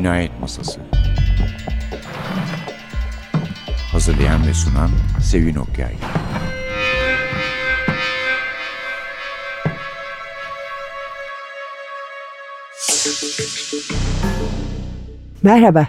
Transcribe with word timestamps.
Cinayet 0.00 0.40
Masası 0.40 0.80
Hazırlayan 3.92 4.46
ve 4.46 4.54
sunan 4.54 4.90
Sevin 5.22 5.54
Okyay 5.54 5.94
Merhaba. 15.42 15.88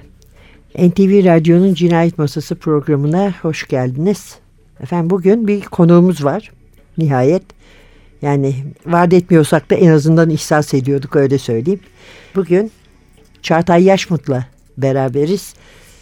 NTV 0.76 1.26
Radyo'nun 1.26 1.74
Cinayet 1.74 2.18
Masası 2.18 2.56
programına 2.56 3.34
hoş 3.42 3.68
geldiniz. 3.68 4.36
Efendim 4.80 5.10
bugün 5.10 5.48
bir 5.48 5.62
konuğumuz 5.62 6.26
var. 6.26 6.52
Nihayet. 6.98 7.44
Yani 8.22 8.56
vaat 8.86 9.14
etmiyorsak 9.14 9.70
da 9.70 9.76
en 9.76 9.90
azından 9.90 10.30
ihsas 10.30 10.74
ediyorduk 10.74 11.16
öyle 11.16 11.38
söyleyeyim. 11.38 11.80
Bugün 12.36 12.72
Çağatay 13.42 13.84
Yaşmut'la 13.84 14.46
beraberiz. 14.78 15.54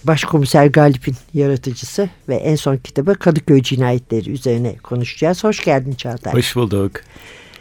Başkomiser 0.03 0.65
Galip'in 0.65 1.15
yaratıcısı 1.33 2.09
ve 2.29 2.35
en 2.35 2.55
son 2.55 2.77
kitabı 2.77 3.15
Kadıköy 3.15 3.61
Cinayetleri 3.61 4.29
üzerine 4.29 4.75
konuşacağız. 4.75 5.43
Hoş 5.43 5.65
geldin 5.65 5.93
Çağatay. 5.93 6.33
Hoş 6.33 6.55
bulduk. 6.55 6.91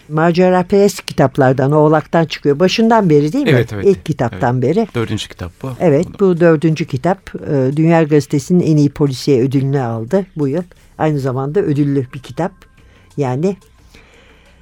Macera 0.09 0.63
Press 0.63 1.01
kitaplardan, 1.01 1.73
Oğlak'tan 1.73 2.25
çıkıyor. 2.25 2.59
Başından 2.59 3.11
beri 3.11 3.33
değil 3.33 3.45
mi? 3.45 3.51
Evet, 3.51 3.73
evet. 3.73 3.87
İlk 3.87 4.07
kitaptan 4.07 4.63
evet. 4.63 4.77
beri. 4.77 4.89
Dördüncü 4.95 5.29
kitap 5.29 5.53
bu. 5.63 5.73
Evet, 5.81 6.07
bu 6.21 6.41
dördüncü 6.41 6.85
kitap 6.85 7.35
e, 7.35 7.77
Dünya 7.77 8.03
Gazetesi'nin 8.03 8.61
en 8.61 8.77
iyi 8.77 8.91
polisiye 8.91 9.43
ödülünü 9.43 9.81
aldı 9.81 10.27
bu 10.37 10.49
yıl. 10.49 10.63
Aynı 10.99 11.21
zamanda 11.21 11.61
ödüllü 11.61 12.07
bir 12.15 12.19
kitap. 12.19 12.53
Yani 13.17 13.57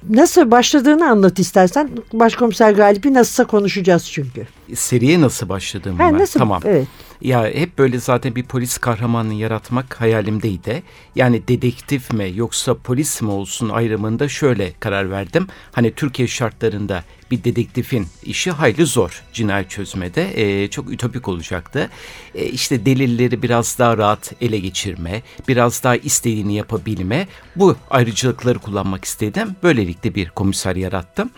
nasıl 0.09 0.51
başladığını 0.51 1.09
anlat 1.09 1.39
istersen. 1.39 1.89
Başkomiser 2.13 2.71
Galip'i 2.71 3.13
nasılsa 3.13 3.43
konuşacağız 3.45 4.05
çünkü. 4.11 4.47
Seriye 4.75 5.21
nasıl 5.21 5.49
başladığımı 5.49 6.03
Ha, 6.03 6.13
ben. 6.13 6.19
nasıl? 6.19 6.39
Tamam. 6.39 6.61
Evet. 6.65 6.87
Ya 7.21 7.45
hep 7.45 7.77
böyle 7.77 7.99
zaten 7.99 8.35
bir 8.35 8.43
polis 8.43 8.77
kahramanını 8.77 9.33
yaratmak 9.33 10.01
hayalimdeydi. 10.01 10.83
Yani 11.15 11.47
dedektif 11.47 12.13
mi 12.13 12.31
yoksa 12.35 12.73
polis 12.73 13.21
mi 13.21 13.29
olsun 13.31 13.69
ayrımında 13.69 14.29
şöyle 14.29 14.73
karar 14.79 15.11
verdim. 15.11 15.47
Hani 15.71 15.91
Türkiye 15.91 16.27
şartlarında 16.27 17.03
bir 17.31 17.43
dedektifin 17.43 18.07
işi 18.23 18.51
hayli 18.51 18.85
zor 18.85 19.23
cinayet 19.33 19.69
çözmede. 19.69 20.41
Ee, 20.41 20.67
çok 20.67 20.91
ütopik 20.91 21.27
olacaktı. 21.27 21.89
Ee, 22.35 22.45
işte 22.45 22.85
delilleri 22.85 23.41
biraz 23.41 23.79
daha 23.79 23.97
rahat 23.97 24.33
ele 24.41 24.59
geçirme, 24.59 25.21
biraz 25.47 25.83
daha 25.83 25.95
istediğini 25.95 26.55
yapabilme. 26.55 27.27
Bu 27.55 27.75
ayrıcalıkları 27.89 28.59
kullanmak 28.59 29.05
istedim. 29.05 29.55
Böylelikle 29.63 30.15
bir 30.15 30.29
komiser 30.29 30.75
yarattım. 30.75 31.29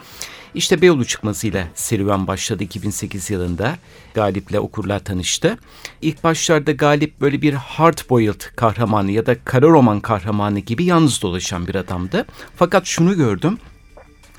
İşte 0.54 0.82
Beyoğlu 0.82 1.06
çıkmasıyla 1.06 1.68
serüven 1.76 2.28
başladı 2.28 2.64
2008 2.64 3.30
yılında. 3.30 3.78
Galip'le 4.14 4.56
okurlar 4.56 5.00
tanıştı. 5.00 5.58
İlk 6.02 6.24
başlarda 6.24 6.72
Galip 6.72 7.22
böyle 7.22 7.42
bir 7.42 7.54
hard-boiled 7.54 8.56
kahramanı 8.56 9.12
ya 9.12 9.26
da 9.26 9.44
kara 9.46 9.68
roman 9.68 10.00
kahramanı 10.00 10.60
gibi 10.60 10.86
yalnız 10.86 11.22
dolaşan 11.22 11.68
bir 11.68 11.76
adamdı. 11.76 12.26
Fakat 12.56 12.86
şunu 12.86 13.16
gördüm. 13.16 13.58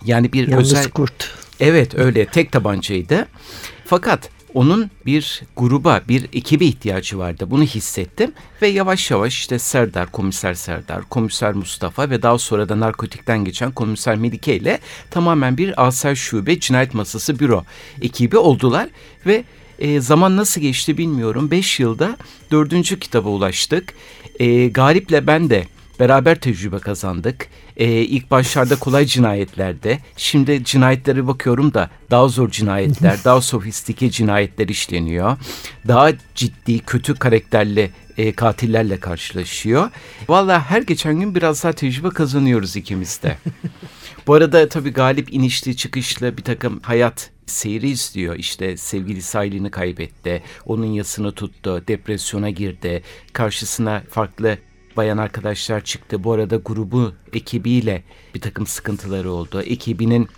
Yani 0.04 0.32
bir 0.32 0.48
Yalnız 0.48 0.72
özel... 0.72 0.90
kurt. 0.90 1.39
Evet 1.60 1.94
öyle 1.94 2.26
tek 2.26 2.52
tabancaydı. 2.52 3.26
Fakat 3.84 4.30
onun 4.54 4.90
bir 5.06 5.42
gruba, 5.56 6.00
bir 6.08 6.24
ekibe 6.32 6.64
ihtiyacı 6.64 7.18
vardı. 7.18 7.46
Bunu 7.50 7.62
hissettim 7.62 8.32
ve 8.62 8.68
yavaş 8.68 9.10
yavaş 9.10 9.38
işte 9.38 9.58
Serdar, 9.58 10.12
Komiser 10.12 10.54
Serdar, 10.54 11.02
Komiser 11.02 11.52
Mustafa 11.54 12.10
ve 12.10 12.22
daha 12.22 12.38
sonra 12.38 12.68
da 12.68 12.80
narkotikten 12.80 13.44
geçen 13.44 13.72
Komiser 13.72 14.16
Melike 14.16 14.56
ile 14.56 14.78
tamamen 15.10 15.56
bir 15.56 15.86
Asel 15.86 16.14
Şube 16.14 16.60
Cinayet 16.60 16.94
Masası 16.94 17.38
Büro 17.38 17.64
ekibi 18.02 18.36
oldular 18.38 18.88
ve 19.26 19.44
e, 19.78 20.00
zaman 20.00 20.36
nasıl 20.36 20.60
geçti 20.60 20.98
bilmiyorum. 20.98 21.50
Beş 21.50 21.80
yılda 21.80 22.16
dördüncü 22.50 22.98
kitaba 22.98 23.28
ulaştık. 23.28 23.94
E, 24.38 24.68
Galip'le 24.68 25.26
ben 25.26 25.50
de 25.50 25.66
beraber 26.00 26.40
tecrübe 26.40 26.78
kazandık. 26.78 27.48
Ee, 27.76 27.86
ilk 27.86 28.30
başlarda 28.30 28.76
kolay 28.76 29.06
cinayetlerde, 29.06 29.98
şimdi 30.16 30.64
cinayetlere 30.64 31.26
bakıyorum 31.26 31.74
da 31.74 31.90
daha 32.10 32.28
zor 32.28 32.50
cinayetler, 32.50 33.18
daha 33.24 33.40
sofistike 33.40 34.10
cinayetler 34.10 34.68
işleniyor. 34.68 35.36
Daha 35.88 36.12
ciddi, 36.34 36.78
kötü 36.78 37.14
karakterli 37.14 37.90
e, 38.18 38.32
katillerle 38.32 39.00
karşılaşıyor. 39.00 39.90
Vallahi 40.28 40.62
her 40.62 40.82
geçen 40.82 41.20
gün 41.20 41.34
biraz 41.34 41.64
daha 41.64 41.72
tecrübe 41.72 42.08
kazanıyoruz 42.08 42.76
ikimiz 42.76 43.22
de. 43.22 43.36
Bu 44.26 44.34
arada 44.34 44.68
tabii 44.68 44.90
Galip 44.90 45.32
inişli 45.32 45.76
çıkışlı 45.76 46.36
bir 46.36 46.42
takım 46.42 46.80
hayat 46.82 47.30
seyri 47.46 47.88
izliyor. 47.90 48.36
İşte 48.36 48.76
sevgilisi 48.76 49.38
aileni 49.38 49.70
kaybetti, 49.70 50.42
onun 50.66 50.86
yasını 50.86 51.32
tuttu, 51.32 51.82
depresyona 51.88 52.50
girdi, 52.50 53.02
karşısına 53.32 54.02
farklı 54.10 54.58
bayan 54.96 55.18
arkadaşlar 55.18 55.80
çıktı. 55.80 56.24
Bu 56.24 56.32
arada 56.32 56.56
grubu 56.56 57.12
ekibiyle 57.32 58.02
bir 58.34 58.40
takım 58.40 58.66
sıkıntıları 58.66 59.30
oldu. 59.32 59.62
Ekibinin 59.62 60.28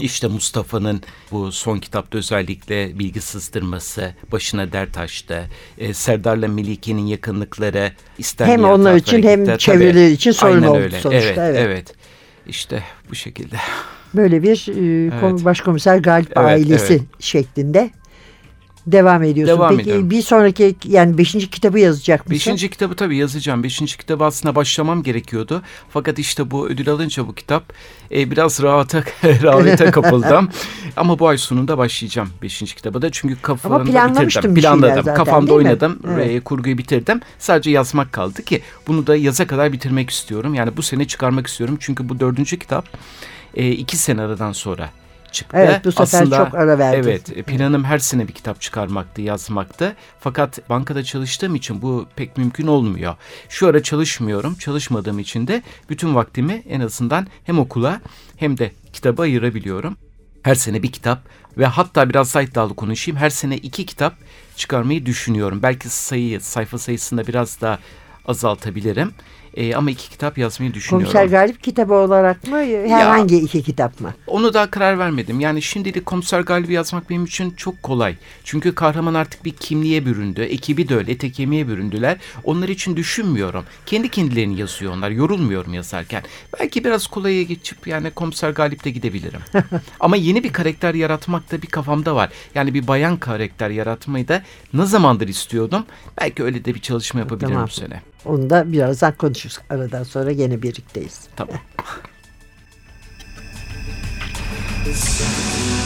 işte 0.00 0.26
Mustafa'nın 0.28 1.02
bu 1.32 1.52
son 1.52 1.78
kitapta 1.78 2.18
özellikle 2.18 2.98
bilgi 2.98 3.20
sızdırması 3.20 4.14
başına 4.32 4.72
dert 4.72 4.98
açtı. 4.98 5.50
Ee, 5.78 5.94
Serdar'la 5.94 6.48
Melike'nin 6.48 7.06
yakınlıkları 7.06 7.92
istenmeyen 8.18 8.58
Hem 8.58 8.64
onlar 8.64 8.94
için 8.94 9.22
hem 9.22 9.56
çevreleri 9.56 10.10
için 10.12 10.30
sorun 10.30 10.62
oldu 10.62 10.78
öyle. 10.78 11.00
sonuçta. 11.00 11.18
Evet, 11.26 11.38
Evet. 11.38 11.58
evet. 11.58 11.94
İşte 12.46 12.82
bu 13.10 13.14
şekilde. 13.14 13.56
Böyle 14.14 14.42
bir 14.42 14.68
e, 14.68 15.12
Evet. 15.22 15.44
başkomiser 15.44 15.98
Galip 15.98 16.26
Evet, 16.36 16.46
ailesi 16.48 16.92
evet. 16.94 17.02
şeklinde 17.22 17.90
devam 18.86 19.22
ediyorsun. 19.22 19.56
Devam 19.56 19.70
Peki 19.70 19.82
ediyorum. 19.82 20.10
bir 20.10 20.22
sonraki 20.22 20.76
yani 20.84 21.18
beşinci 21.18 21.50
kitabı 21.50 21.78
yazacak 21.78 22.20
mısın? 22.20 22.30
Beşinci 22.34 22.70
kitabı 22.70 22.94
tabii 22.94 23.16
yazacağım. 23.16 23.62
Beşinci 23.62 23.98
kitabı 23.98 24.24
aslında 24.24 24.54
başlamam 24.54 25.02
gerekiyordu. 25.02 25.62
Fakat 25.90 26.18
işte 26.18 26.50
bu 26.50 26.68
ödül 26.68 26.90
alınca 26.90 27.26
bu 27.28 27.34
kitap 27.34 27.72
e, 28.12 28.30
biraz 28.30 28.62
rahata, 28.62 29.04
rahata 29.24 29.90
kapıldım. 29.90 30.48
Ama 30.96 31.18
bu 31.18 31.28
ay 31.28 31.38
sonunda 31.38 31.78
başlayacağım 31.78 32.28
beşinci 32.42 32.74
kitaba 32.74 33.02
da. 33.02 33.10
Çünkü 33.10 33.36
kafamda 33.42 34.20
bitirdim. 34.26 34.54
Planladım. 34.54 34.94
zaten, 34.94 35.14
Kafamda 35.14 35.54
oynadım. 35.54 35.98
Evet. 36.14 36.30
E, 36.30 36.40
kurguyu 36.40 36.78
bitirdim. 36.78 37.20
Sadece 37.38 37.70
yazmak 37.70 38.12
kaldı 38.12 38.42
ki 38.42 38.62
bunu 38.86 39.06
da 39.06 39.16
yaza 39.16 39.46
kadar 39.46 39.72
bitirmek 39.72 40.10
istiyorum. 40.10 40.54
Yani 40.54 40.76
bu 40.76 40.82
sene 40.82 41.06
çıkarmak 41.06 41.46
istiyorum. 41.46 41.76
Çünkü 41.80 42.08
bu 42.08 42.20
dördüncü 42.20 42.58
kitap 42.58 42.88
e, 43.54 43.70
iki 43.70 43.96
sene 43.96 44.20
aradan 44.20 44.52
sonra 44.52 44.90
çıktı. 45.36 45.56
Evet 45.60 45.84
bu 45.84 45.92
sefer 45.92 46.24
çok 46.24 46.54
ara 46.54 46.78
verdin. 46.78 47.08
Evet 47.08 47.46
planım 47.46 47.84
her 47.84 47.98
sene 47.98 48.28
bir 48.28 48.32
kitap 48.32 48.60
çıkarmaktı, 48.60 49.22
yazmaktı. 49.22 49.96
Fakat 50.20 50.70
bankada 50.70 51.04
çalıştığım 51.04 51.54
için 51.54 51.82
bu 51.82 52.06
pek 52.16 52.36
mümkün 52.36 52.66
olmuyor. 52.66 53.14
Şu 53.48 53.66
ara 53.66 53.82
çalışmıyorum. 53.82 54.54
Çalışmadığım 54.54 55.18
için 55.18 55.46
de 55.46 55.62
bütün 55.90 56.14
vaktimi 56.14 56.62
en 56.68 56.80
azından 56.80 57.26
hem 57.44 57.58
okula 57.58 58.00
hem 58.36 58.58
de 58.58 58.72
kitaba 58.92 59.22
ayırabiliyorum. 59.22 59.96
Her 60.42 60.54
sene 60.54 60.82
bir 60.82 60.92
kitap 60.92 61.18
ve 61.58 61.66
hatta 61.66 62.08
biraz 62.08 62.34
daha 62.34 62.42
iddialı 62.42 62.74
konuşayım. 62.74 63.20
Her 63.20 63.30
sene 63.30 63.56
iki 63.56 63.86
kitap 63.86 64.14
çıkarmayı 64.56 65.06
düşünüyorum. 65.06 65.62
Belki 65.62 65.88
sayıyı, 65.88 66.40
sayfa 66.40 66.78
sayısında 66.78 67.26
biraz 67.26 67.60
daha 67.60 67.78
azaltabilirim. 68.26 69.12
E, 69.56 69.74
ama 69.74 69.90
iki 69.90 70.10
kitap 70.10 70.38
yazmayı 70.38 70.74
düşünüyorum. 70.74 71.12
Komiser 71.12 71.38
Galip 71.38 71.62
kitabı 71.62 71.94
olarak 71.94 72.46
mı? 72.46 72.56
Herhangi 72.88 73.36
iki 73.36 73.62
kitap 73.62 74.00
mı? 74.00 74.14
Onu 74.26 74.54
daha 74.54 74.70
karar 74.70 74.98
vermedim. 74.98 75.40
Yani 75.40 75.62
şimdilik 75.62 76.06
Komiser 76.06 76.40
Galip'i 76.40 76.72
yazmak 76.72 77.10
benim 77.10 77.24
için 77.24 77.50
çok 77.50 77.82
kolay. 77.82 78.16
Çünkü 78.44 78.74
kahraman 78.74 79.14
artık 79.14 79.44
bir 79.44 79.50
kimliğe 79.50 80.06
büründü. 80.06 80.42
Ekibi 80.42 80.88
de 80.88 80.96
öyle 80.96 81.12
ete 81.12 81.32
kemiğe 81.32 81.68
büründüler. 81.68 82.16
Onlar 82.44 82.68
için 82.68 82.96
düşünmüyorum. 82.96 83.64
Kendi 83.86 84.08
kendilerini 84.08 84.60
yazıyor 84.60 84.92
onlar. 84.92 85.10
Yorulmuyorum 85.10 85.74
yazarken. 85.74 86.22
Belki 86.60 86.84
biraz 86.84 87.06
kolaya 87.06 87.42
geçip 87.42 87.86
yani 87.86 88.10
Komiser 88.10 88.50
Galip'te 88.50 88.90
gidebilirim. 88.90 89.40
Ama 90.00 90.16
yeni 90.16 90.44
bir 90.44 90.52
karakter 90.52 90.94
yaratmak 90.94 91.52
da 91.52 91.62
bir 91.62 91.66
kafamda 91.66 92.14
var. 92.14 92.30
Yani 92.54 92.74
bir 92.74 92.86
bayan 92.86 93.16
karakter 93.16 93.70
yaratmayı 93.70 94.28
da 94.28 94.42
ne 94.72 94.86
zamandır 94.86 95.28
istiyordum. 95.28 95.86
Belki 96.20 96.42
öyle 96.42 96.64
de 96.64 96.74
bir 96.74 96.80
çalışma 96.80 97.20
yapabilirim 97.20 97.52
Tamam. 97.52 97.66
bu 97.66 97.70
sene. 97.70 98.02
Onu 98.26 98.50
da 98.50 98.72
birazdan 98.72 99.12
konuşuruz. 99.12 99.58
Aradan 99.70 100.02
sonra 100.02 100.32
gene 100.32 100.62
birlikteyiz. 100.62 101.20
Tamam. 101.36 101.56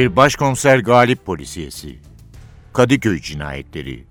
Bir 0.00 0.16
başkomiser 0.16 0.78
galip 0.78 1.26
polisiyesi. 1.26 1.98
Kadıköy 2.72 3.20
cinayetleri. 3.20 4.04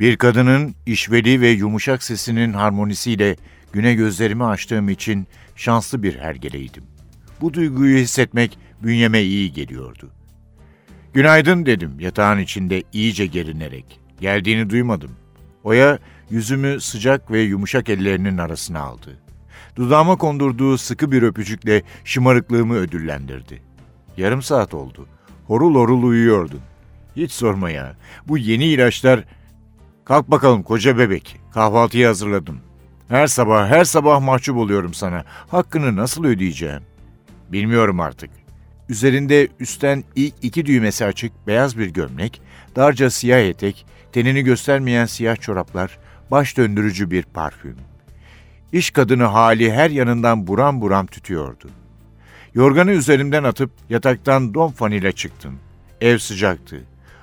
Bir 0.00 0.16
kadının 0.16 0.74
işveli 0.86 1.40
ve 1.40 1.48
yumuşak 1.48 2.02
sesinin 2.02 2.52
harmonisiyle 2.52 3.36
güne 3.72 3.94
gözlerimi 3.94 4.44
açtığım 4.44 4.88
için 4.88 5.26
şanslı 5.56 6.02
bir 6.02 6.18
hergeleydim. 6.18 6.84
Bu 7.40 7.54
duyguyu 7.54 7.98
hissetmek 7.98 8.58
bünyeme 8.82 9.22
iyi 9.22 9.52
geliyordu. 9.52 10.10
Günaydın 11.14 11.66
dedim 11.66 12.00
yatağın 12.00 12.38
içinde 12.38 12.82
iyice 12.92 13.26
gerinerek. 13.26 14.00
Geldiğini 14.20 14.70
duymadım. 14.70 15.10
Oya 15.64 15.98
yüzümü 16.30 16.80
sıcak 16.80 17.30
ve 17.30 17.40
yumuşak 17.40 17.88
ellerinin 17.88 18.38
arasına 18.38 18.80
aldı. 18.80 19.18
Dudağıma 19.76 20.16
kondurduğu 20.16 20.78
sıkı 20.78 21.12
bir 21.12 21.22
öpücükle 21.22 21.82
şımarıklığımı 22.04 22.74
ödüllendirdi. 22.74 23.62
Yarım 24.16 24.42
saat 24.42 24.74
oldu. 24.74 25.08
Horul 25.46 25.74
horul 25.74 26.02
uyuyordun. 26.02 26.60
Hiç 27.16 27.32
sorma 27.32 27.70
ya. 27.70 27.96
Bu 28.28 28.38
yeni 28.38 28.64
ilaçlar... 28.64 29.24
Kalk 30.04 30.30
bakalım 30.30 30.62
koca 30.62 30.98
bebek. 30.98 31.40
Kahvaltıyı 31.54 32.06
hazırladım. 32.06 32.60
Her 33.08 33.26
sabah 33.26 33.68
her 33.68 33.84
sabah 33.84 34.20
mahcup 34.20 34.56
oluyorum 34.56 34.94
sana. 34.94 35.24
Hakkını 35.26 35.96
nasıl 35.96 36.24
ödeyeceğim? 36.24 36.82
Bilmiyorum 37.52 38.00
artık. 38.00 38.30
Üzerinde 38.88 39.48
üstten 39.60 40.04
ilk 40.16 40.34
iki 40.42 40.66
düğmesi 40.66 41.04
açık 41.04 41.46
beyaz 41.46 41.78
bir 41.78 41.86
gömlek, 41.86 42.42
darca 42.76 43.10
siyah 43.10 43.38
etek, 43.38 43.86
tenini 44.12 44.42
göstermeyen 44.42 45.06
siyah 45.06 45.36
çoraplar, 45.36 45.98
baş 46.30 46.56
döndürücü 46.56 47.10
bir 47.10 47.22
parfüm. 47.22 47.76
İş 48.72 48.90
kadını 48.90 49.24
hali 49.24 49.72
her 49.72 49.90
yanından 49.90 50.46
buram 50.46 50.80
buram 50.80 51.06
tütüyordu. 51.06 51.68
Yorganı 52.54 52.90
üzerimden 52.90 53.44
atıp 53.44 53.70
yataktan 53.90 54.54
don 54.54 54.70
fanile 54.70 55.12
çıktım. 55.12 55.58
Ev 56.00 56.18
sıcaktı. 56.18 56.80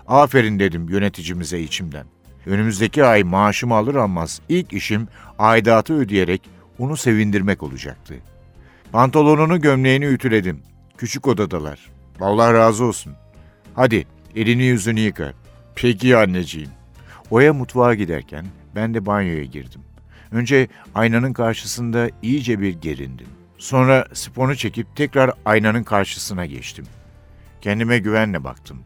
Aferin 0.08 0.60
dedim 0.60 0.90
yöneticimize 0.90 1.60
içimden. 1.60 2.06
Önümüzdeki 2.46 3.06
ay 3.06 3.24
maaşımı 3.24 3.76
alır 3.76 3.96
almaz 3.96 4.42
ilk 4.50 4.74
işim 4.74 5.08
aidatı 5.40 5.94
ödeyerek 5.94 6.42
onu 6.80 6.98
sevindirmek 6.98 7.64
olacaktı. 7.64 8.16
Pantolonunu 8.92 9.62
gömleğini 9.62 10.06
ütüledim. 10.06 10.60
Küçük 10.98 11.28
odadalar. 11.28 11.80
Allah 12.22 12.54
razı 12.54 12.84
olsun. 12.84 13.14
Hadi 13.76 14.08
elini 14.36 14.64
yüzünü 14.64 15.00
yıka. 15.00 15.34
Peki 15.76 16.18
anneciğim. 16.18 16.70
Oya 17.30 17.54
mutfağa 17.54 17.96
giderken 17.96 18.46
ben 18.76 18.94
de 18.94 19.06
banyoya 19.06 19.44
girdim. 19.44 19.82
Önce 20.32 20.68
aynanın 20.96 21.34
karşısında 21.34 22.10
iyice 22.22 22.60
bir 22.62 22.74
gerindim. 22.82 23.28
Sonra 23.62 24.06
sponu 24.14 24.56
çekip 24.56 24.96
tekrar 24.96 25.32
aynanın 25.46 25.84
karşısına 25.84 26.46
geçtim. 26.46 26.86
Kendime 27.62 28.00
güvenle 28.00 28.44
baktım. 28.44 28.80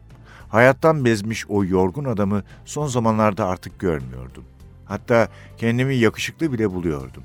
Hayattan 0.48 1.04
bezmiş 1.04 1.46
o 1.48 1.64
yorgun 1.64 2.04
adamı 2.04 2.42
son 2.64 2.86
zamanlarda 2.86 3.46
artık 3.46 3.78
görmüyordum. 3.78 4.44
Hatta 4.84 5.28
kendimi 5.56 5.96
yakışıklı 5.96 6.52
bile 6.52 6.70
buluyordum. 6.70 7.22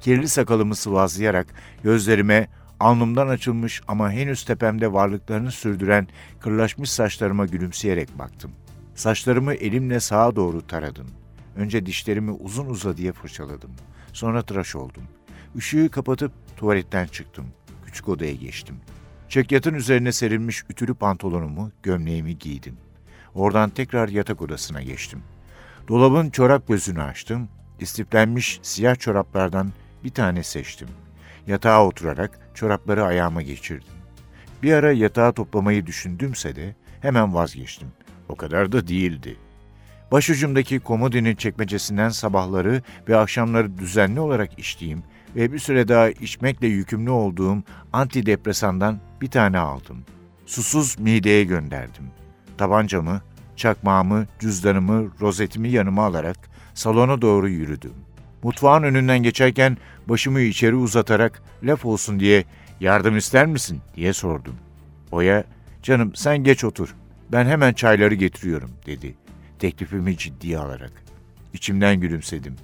Kirli 0.00 0.28
sakalımı 0.28 0.74
sıvazlayarak 0.74 1.46
gözlerime 1.82 2.48
alnımdan 2.80 3.28
açılmış 3.28 3.82
ama 3.88 4.10
henüz 4.10 4.44
tepemde 4.44 4.92
varlıklarını 4.92 5.52
sürdüren 5.52 6.08
kırlaşmış 6.40 6.90
saçlarıma 6.90 7.46
gülümseyerek 7.46 8.18
baktım. 8.18 8.50
Saçlarımı 8.94 9.54
elimle 9.54 10.00
sağa 10.00 10.36
doğru 10.36 10.66
taradım. 10.66 11.06
Önce 11.56 11.86
dişlerimi 11.86 12.30
uzun 12.30 12.66
uzadıya 12.66 13.12
fırçaladım. 13.12 13.70
Sonra 14.12 14.42
tıraş 14.42 14.76
oldum. 14.76 15.02
Işığı 15.54 15.88
kapatıp 15.88 16.32
tuvaletten 16.64 17.06
çıktım. 17.06 17.46
Küçük 17.86 18.08
odaya 18.08 18.34
geçtim. 18.34 18.76
Çekyatın 19.28 19.74
üzerine 19.74 20.12
serilmiş 20.12 20.62
ütülü 20.70 20.94
pantolonumu, 20.94 21.70
gömleğimi 21.82 22.38
giydim. 22.38 22.76
Oradan 23.34 23.70
tekrar 23.70 24.08
yatak 24.08 24.42
odasına 24.42 24.82
geçtim. 24.82 25.22
Dolabın 25.88 26.30
çorap 26.30 26.68
gözünü 26.68 27.02
açtım. 27.02 27.48
İstiplenmiş 27.80 28.60
siyah 28.62 28.98
çoraplardan 28.98 29.72
bir 30.04 30.10
tane 30.10 30.42
seçtim. 30.42 30.88
Yatağa 31.46 31.86
oturarak 31.86 32.38
çorapları 32.54 33.04
ayağıma 33.04 33.42
geçirdim. 33.42 33.94
Bir 34.62 34.72
ara 34.72 34.92
yatağı 34.92 35.32
toplamayı 35.32 35.86
düşündümse 35.86 36.56
de 36.56 36.74
hemen 37.00 37.34
vazgeçtim. 37.34 37.88
O 38.28 38.36
kadar 38.36 38.72
da 38.72 38.88
değildi. 38.88 39.36
Başucumdaki 40.12 40.80
komodinin 40.80 41.36
çekmecesinden 41.36 42.08
sabahları 42.08 42.82
ve 43.08 43.16
akşamları 43.16 43.78
düzenli 43.78 44.20
olarak 44.20 44.58
içtiğim 44.58 45.02
ve 45.36 45.52
bir 45.52 45.58
süre 45.58 45.88
daha 45.88 46.10
içmekle 46.10 46.66
yükümlü 46.66 47.10
olduğum 47.10 47.62
antidepresandan 47.92 49.00
bir 49.20 49.30
tane 49.30 49.58
aldım. 49.58 50.04
Susuz 50.46 50.98
mideye 50.98 51.44
gönderdim. 51.44 52.04
Tabancamı, 52.58 53.22
çakmağımı, 53.56 54.26
cüzdanımı, 54.38 55.10
rozetimi 55.20 55.68
yanıma 55.68 56.04
alarak 56.04 56.36
salona 56.74 57.22
doğru 57.22 57.48
yürüdüm. 57.48 57.94
Mutfağın 58.42 58.82
önünden 58.82 59.22
geçerken 59.22 59.76
başımı 60.06 60.40
içeri 60.40 60.74
uzatarak 60.74 61.42
laf 61.62 61.84
olsun 61.84 62.20
diye 62.20 62.44
yardım 62.80 63.16
ister 63.16 63.46
misin 63.46 63.80
diye 63.96 64.12
sordum. 64.12 64.54
Oya, 65.12 65.44
canım 65.82 66.14
sen 66.14 66.44
geç 66.44 66.64
otur, 66.64 66.94
ben 67.32 67.46
hemen 67.46 67.72
çayları 67.72 68.14
getiriyorum 68.14 68.70
dedi. 68.86 69.14
Teklifimi 69.58 70.16
ciddiye 70.16 70.58
alarak. 70.58 70.92
İçimden 71.52 72.00
gülümsedim. 72.00 72.56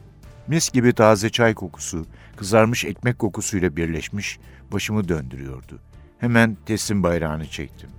Mis 0.50 0.70
gibi 0.72 0.92
taze 0.92 1.30
çay 1.30 1.54
kokusu, 1.54 2.06
kızarmış 2.36 2.84
ekmek 2.84 3.18
kokusuyla 3.18 3.76
birleşmiş 3.76 4.38
başımı 4.72 5.08
döndürüyordu. 5.08 5.78
Hemen 6.18 6.56
teslim 6.66 7.02
bayrağını 7.02 7.46
çektim. 7.46 7.90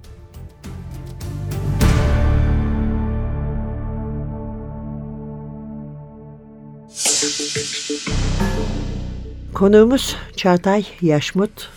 Konuğumuz 9.54 10.16
Çağatay 10.36 10.86
Yaşmut. 11.02 11.70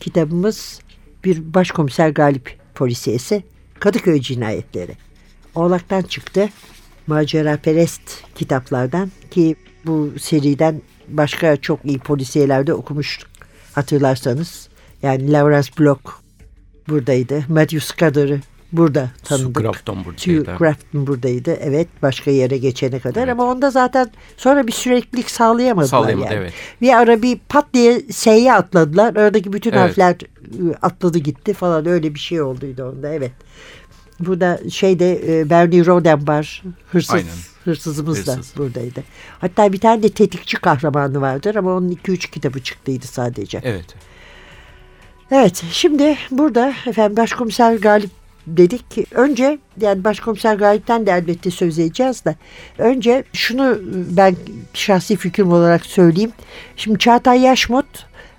Kitabımız 0.00 0.80
bir 1.24 1.54
başkomiser 1.54 2.08
galip 2.08 2.58
polisiyesi. 2.74 3.44
Kadıköy 3.80 4.20
cinayetleri. 4.20 4.96
Oğlak'tan 5.54 6.02
çıktı. 6.02 6.48
Macera 7.08 7.56
perest 7.56 8.00
kitaplardan 8.34 9.10
ki 9.30 9.56
bu 9.86 10.10
seriden 10.20 10.82
başka 11.08 11.56
çok 11.56 11.84
iyi 11.84 11.98
polisiyelerde 11.98 12.74
okumuştuk 12.74 13.28
hatırlarsanız. 13.74 14.68
Yani 15.02 15.32
Lawrence 15.32 15.68
Block 15.78 16.00
buradaydı. 16.88 17.44
Matthew 17.48 17.80
Scudder'ı 17.80 18.40
burada 18.72 19.10
tanıdık. 19.24 19.56
Sue 19.56 19.62
Grafton 19.62 19.96
buradaydı. 20.04 20.20
Sue 20.20 20.56
Grafton 20.58 21.06
buradaydı. 21.06 21.52
Evet 21.60 21.88
başka 22.02 22.30
yere 22.30 22.58
geçene 22.58 22.98
kadar 22.98 23.22
Evet. 23.22 23.32
ama 23.32 23.44
onda 23.44 23.70
zaten 23.70 24.10
sonra 24.36 24.66
bir 24.66 24.72
süreklilik 24.72 25.30
sağlayamadılar 25.30 25.88
Sağlayamadı, 25.90 26.32
yani. 26.32 26.42
evet. 26.42 26.52
Bir 26.80 26.92
ara 26.98 27.22
bir 27.22 27.38
pat 27.48 27.66
diye 27.74 28.00
S'ye 28.00 28.52
atladılar. 28.52 29.16
Oradaki 29.16 29.52
bütün 29.52 29.70
Evet. 29.72 29.80
harfler 29.80 30.12
ı, 30.14 30.74
atladı 30.82 31.18
gitti 31.18 31.52
falan 31.54 31.86
öyle 31.86 32.14
bir 32.14 32.20
şey 32.20 32.42
olduydu 32.42 32.84
onda 32.88 33.14
evet. 33.14 33.32
Burada 34.20 34.60
şeyde 34.70 35.40
e, 35.40 35.50
Bernie 35.50 35.86
Rodenbar 35.86 36.62
hırsız 36.92 37.14
Aynen. 37.14 37.28
hırsızımız 37.64 38.26
da 38.26 38.36
Hırsız. 38.36 38.56
buradaydı. 38.56 39.04
Hatta 39.38 39.72
bir 39.72 39.80
tane 39.80 40.02
de 40.02 40.08
tetikçi 40.08 40.56
kahramanı 40.56 41.20
vardır 41.20 41.54
ama 41.54 41.74
onun 41.76 41.90
2-3 41.92 42.30
kitabı 42.30 42.60
çıktıydı 42.62 43.06
sadece. 43.06 43.60
Evet. 43.64 43.94
Evet 45.30 45.64
şimdi 45.70 46.16
burada 46.30 46.74
efendim 46.86 47.16
Başkomiser 47.16 47.74
Galip 47.74 48.10
dedik 48.46 48.90
ki 48.90 49.06
önce 49.10 49.58
yani 49.80 50.04
Başkomiser 50.04 50.54
Galip'ten 50.54 51.06
de 51.06 51.10
elbette 51.10 51.50
söz 51.50 51.78
edeceğiz 51.78 52.24
de 52.24 52.36
önce 52.78 53.24
şunu 53.32 53.78
ben 53.92 54.36
şahsi 54.74 55.16
fikrim 55.16 55.52
olarak 55.52 55.86
söyleyeyim. 55.86 56.32
Şimdi 56.76 56.98
Çağatay 56.98 57.40
Yaşmut 57.40 57.86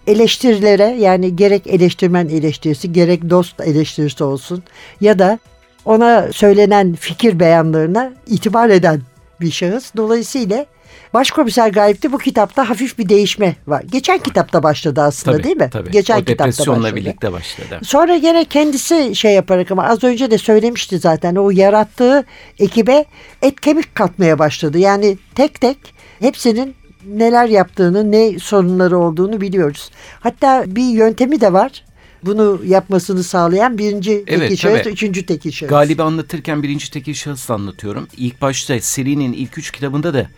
eleştirilere 0.08 0.96
yani 1.00 1.36
gerek 1.36 1.68
eleştirmen 1.68 2.28
eleştirisi 2.28 2.94
gerek 2.94 3.30
dost 3.30 3.62
eleştirisi 3.62 4.24
olsun 4.24 4.64
ya 5.02 5.20
da 5.20 5.40
ona 5.86 6.28
söylenen 6.34 6.94
fikir 6.94 7.40
beyanlarına 7.40 8.14
itibar 8.28 8.70
eden 8.70 9.02
bir 9.42 9.52
şahıs. 9.52 9.92
Dolayısıyla 9.98 10.66
Başkomiser 11.14 11.70
Galip'te 11.70 12.12
bu 12.12 12.18
kitapta 12.18 12.70
hafif 12.70 12.98
bir 12.98 13.10
değişme 13.10 13.56
var. 13.68 13.84
Geçen 13.92 14.18
kitapta 14.18 14.64
başladı 14.64 15.02
aslında 15.02 15.38
Tabii, 15.38 15.44
değil 15.44 15.58
mi? 15.58 15.70
Tabii. 15.72 15.92
Geçen 15.92 16.16
o 16.16 16.20
kitapta 16.20 16.44
depresyonla 16.44 16.80
başladı. 16.84 16.96
birlikte 16.96 17.32
başladı. 17.32 17.80
Sonra 17.84 18.18
gene 18.18 18.46
kendisi 18.46 19.16
şey 19.16 19.34
yaparak 19.34 19.72
ama 19.72 19.84
az 19.84 20.04
önce 20.04 20.32
de 20.32 20.38
söylemişti 20.38 21.00
zaten 21.00 21.36
o 21.36 21.50
yarattığı 21.50 22.26
ekibe 22.60 23.06
et 23.42 23.62
kemik 23.62 23.96
katmaya 23.96 24.40
başladı. 24.40 24.78
Yani 24.78 25.18
tek 25.36 25.62
tek 25.62 25.78
hepsinin 26.20 26.76
neler 27.08 27.48
yaptığını, 27.48 28.12
ne 28.12 28.40
sorunları 28.40 28.98
olduğunu 28.98 29.42
biliyoruz. 29.42 29.92
Hatta 30.20 30.64
bir 30.68 30.90
yöntemi 30.90 31.42
de 31.42 31.54
var. 31.54 31.84
Bunu 32.26 32.62
yapmasını 32.66 33.24
sağlayan 33.24 33.78
birinci 33.78 34.24
Evet, 34.28 34.50
tekil 34.50 34.56
şahıs, 34.56 34.88
üçüncü 34.88 35.26
tekil 35.26 35.52
şahıs. 35.52 35.70
Galibi 35.70 36.04
anlatırken 36.04 36.64
birinci 36.64 36.92
tekil 36.92 37.14
şahıs 37.14 37.50
anlatıyorum. 37.50 38.08
İlk 38.18 38.42
başta 38.42 38.80
serinin 38.80 39.34
ilk 39.34 39.58
üç 39.58 39.72
kitabında 39.72 40.14
da 40.14 40.30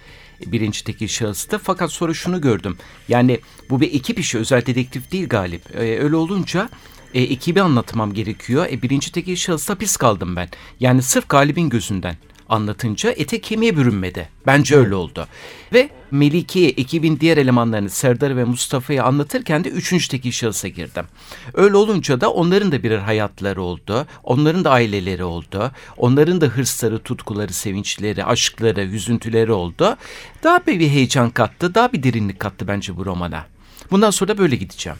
birinci 0.45 0.83
tekil 0.83 1.07
şahıstı. 1.07 1.57
Fakat 1.57 1.91
sonra 1.91 2.13
şunu 2.13 2.41
gördüm. 2.41 2.77
Yani 3.07 3.39
bu 3.69 3.81
bir 3.81 3.93
ekip 3.93 4.19
işi 4.19 4.38
özel 4.38 4.65
dedektif 4.65 5.11
değil 5.11 5.29
Galip. 5.29 5.61
Ee, 5.75 6.00
öyle 6.00 6.15
olunca 6.15 6.69
e, 7.13 7.21
ekibi 7.21 7.61
anlatmam 7.61 8.13
gerekiyor. 8.13 8.67
E, 8.71 8.81
birinci 8.81 9.11
tekil 9.11 9.35
şahısta 9.35 9.75
pis 9.75 9.97
kaldım 9.97 10.35
ben. 10.35 10.50
Yani 10.79 11.01
sırf 11.01 11.29
Galip'in 11.29 11.69
gözünden 11.69 12.15
anlatınca 12.51 13.12
ete 13.12 13.41
kemiğe 13.41 13.77
bürünmedi. 13.77 14.29
Bence 14.48 14.75
öyle 14.75 14.96
oldu. 14.96 15.27
Ve 15.74 15.89
Melike'ye 16.12 16.70
ekibin 16.70 17.20
diğer 17.20 17.38
elemanlarını 17.38 17.89
Serdar 17.89 18.38
ve 18.38 18.43
Mustafa'yı 18.43 19.03
anlatırken 19.03 19.63
de 19.63 19.70
üçüncü 19.70 20.08
tekil 20.08 20.31
şahısa 20.31 20.67
girdim. 20.67 21.05
Öyle 21.53 21.77
olunca 21.77 22.22
da 22.22 22.31
onların 22.31 22.72
da 22.72 22.84
birer 22.84 22.98
hayatları 22.98 23.62
oldu. 23.62 24.08
Onların 24.24 24.63
da 24.63 24.72
aileleri 24.72 25.24
oldu. 25.24 25.72
Onların 25.98 26.41
da 26.41 26.46
hırsları, 26.46 27.00
tutkuları, 27.00 27.53
sevinçleri, 27.53 28.25
aşkları, 28.25 28.81
üzüntüleri 28.81 29.51
oldu. 29.51 29.98
Daha 30.43 30.65
bir 30.67 30.89
heyecan 30.89 31.29
kattı, 31.29 31.75
daha 31.75 31.93
bir 31.93 32.03
derinlik 32.03 32.39
kattı 32.39 32.67
bence 32.67 32.98
bu 32.98 33.05
romana. 33.05 33.46
Bundan 33.91 34.12
sonra 34.12 34.27
da 34.27 34.38
böyle 34.38 34.55
gideceğim. 34.55 35.00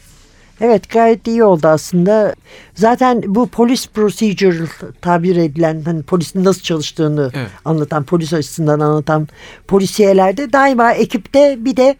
Evet 0.60 0.90
gayet 0.90 1.26
iyi 1.26 1.44
oldu 1.44 1.68
aslında. 1.68 2.34
Zaten 2.74 3.22
bu 3.26 3.48
polis 3.48 3.88
procedural 3.88 4.66
tabir 5.00 5.36
edilen 5.36 5.82
hani 5.84 6.02
polisin 6.02 6.44
nasıl 6.44 6.62
çalıştığını 6.62 7.30
Evet. 7.34 7.50
anlatan 7.64 8.04
polis 8.04 8.32
açısından 8.32 8.80
anlatan 8.80 9.28
polisiyelerde 9.68 10.52
daima 10.52 10.92
ekipte 10.92 11.56
bir 11.58 11.76
de 11.76 11.96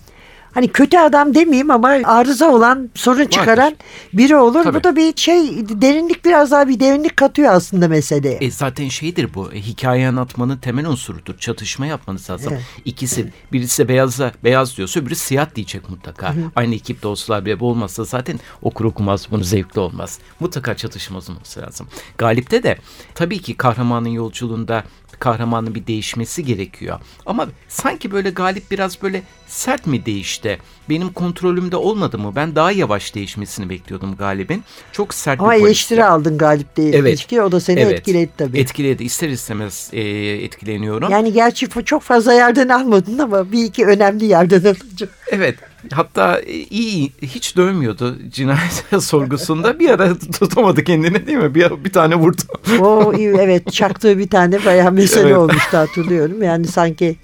hani 0.53 0.69
kötü 0.69 0.99
adam 0.99 1.35
demeyeyim 1.35 1.71
ama 1.71 1.89
arıza 2.05 2.51
olan 2.51 2.91
sorun 2.95 3.27
çıkaran 3.27 3.77
biri 4.13 4.37
olur. 4.37 4.65
Tabii. 4.65 4.79
Bu 4.79 4.85
da 4.85 4.97
bir 4.97 5.17
şey 5.17 5.69
derinlik 5.69 6.25
biraz 6.25 6.51
daha 6.51 6.69
bir 6.69 6.81
derinlik 6.81 7.17
katıyor 7.17 7.53
aslında 7.53 7.89
meseleye. 7.89 8.39
E 8.41 8.51
zaten 8.51 8.89
şeydir 8.89 9.35
bu. 9.35 9.53
e, 9.53 9.61
hikaye 9.61 10.09
anlatmanın 10.09 10.57
temel 10.57 10.87
unsurudur. 10.87 11.39
Çatışma 11.39 11.87
yapmanız 11.87 12.31
lazım. 12.31 12.53
Evet. 12.53 12.63
İkisi 12.85 13.33
birisi 13.53 13.89
beyaza 13.89 14.33
beyaz 14.45 14.77
diyorsa 14.77 15.01
öbürü 15.01 15.15
siyah 15.15 15.55
diyecek 15.55 15.91
mutlaka. 15.91 16.35
Aynı 16.57 16.75
ekipte 16.75 17.09
olsalar 17.09 17.45
bile 17.45 17.61
bu 17.61 17.69
olmazsa 17.71 18.05
zaten 18.05 18.41
okur 18.63 18.85
okumaz 18.85 19.27
bunu 19.31 19.45
zevkli 19.45 19.81
olmaz. 19.81 20.19
Mutlaka 20.41 20.77
çatışmaz 20.77 21.31
olması 21.31 21.61
lazım. 21.61 21.87
Galip'te 22.19 22.63
de 22.63 22.79
tabii 23.15 23.39
ki 23.43 23.57
kahramanın 23.57 24.09
yolculuğunda 24.09 24.85
kahramanın 25.27 25.75
bir 25.75 25.87
değişmesi 25.87 26.45
gerekiyor. 26.45 27.01
Ama 27.27 27.49
sanki 27.69 28.11
böyle 28.13 28.31
Galip 28.31 28.71
biraz 28.71 29.03
böyle 29.03 29.23
sert 29.47 29.87
mi 29.87 30.07
değişti? 30.07 30.59
Benim 30.89 31.13
kontrolümde 31.13 31.77
olmadı 31.77 32.19
mı? 32.19 32.33
Ben 32.37 32.55
daha 32.55 32.73
yavaş 32.73 33.15
değişmesini 33.15 33.71
bekliyordum 33.71 34.17
Galip'in. 34.17 34.65
Çok 34.93 35.15
sert 35.15 35.41
Ama 35.41 35.49
bir 35.49 35.55
polisti. 35.55 35.67
eleştiri 35.67 36.05
aldın 36.05 36.39
Galip 36.39 36.77
diye 36.77 36.91
Evet. 36.93 37.11
ilişki. 37.15 37.43
O 37.43 37.53
da 37.53 37.61
seni 37.61 37.81
Evet. 37.81 37.93
etkiledi 37.99 38.31
tabii. 38.39 38.59
Etkiledi. 38.59 39.05
İster 39.05 39.29
istemez 39.29 39.91
e, 39.93 40.01
etkileniyorum. 40.45 41.11
yani 41.11 41.33
gerçi 41.33 41.69
çok 41.85 42.03
fazla 42.03 42.33
yerden 42.33 42.69
almadın 42.69 43.19
ama 43.19 43.53
bir 43.53 43.65
iki 43.65 43.87
önemli 43.87 44.25
yerden 44.25 44.61
alınca. 44.61 45.07
Evet. 45.31 45.57
Hatta 45.93 46.41
e, 46.41 46.53
iyi 46.53 47.13
hiç 47.23 47.57
dövmüyordu 47.57 48.17
cinayet 48.31 48.85
sorgusunda. 49.01 49.79
Bir 49.79 49.91
ara 49.91 50.19
tutamadı 50.19 50.85
kendini 50.85 51.27
değil 51.27 51.39
mi? 51.39 51.55
Bir, 51.55 51.85
bir 51.85 51.93
tane 51.93 52.15
vurdu. 52.15 52.43
O 52.81 53.13
evet 53.19 53.73
çaktığı 53.73 54.19
bir 54.19 54.29
tane 54.29 54.65
bayağı 54.65 54.93
mesele 54.93 55.27
Evet. 55.29 55.37
olmuştu 55.37 55.79
hatırlıyorum. 55.79 56.43
Yani 56.43 56.67
sanki 56.67 57.17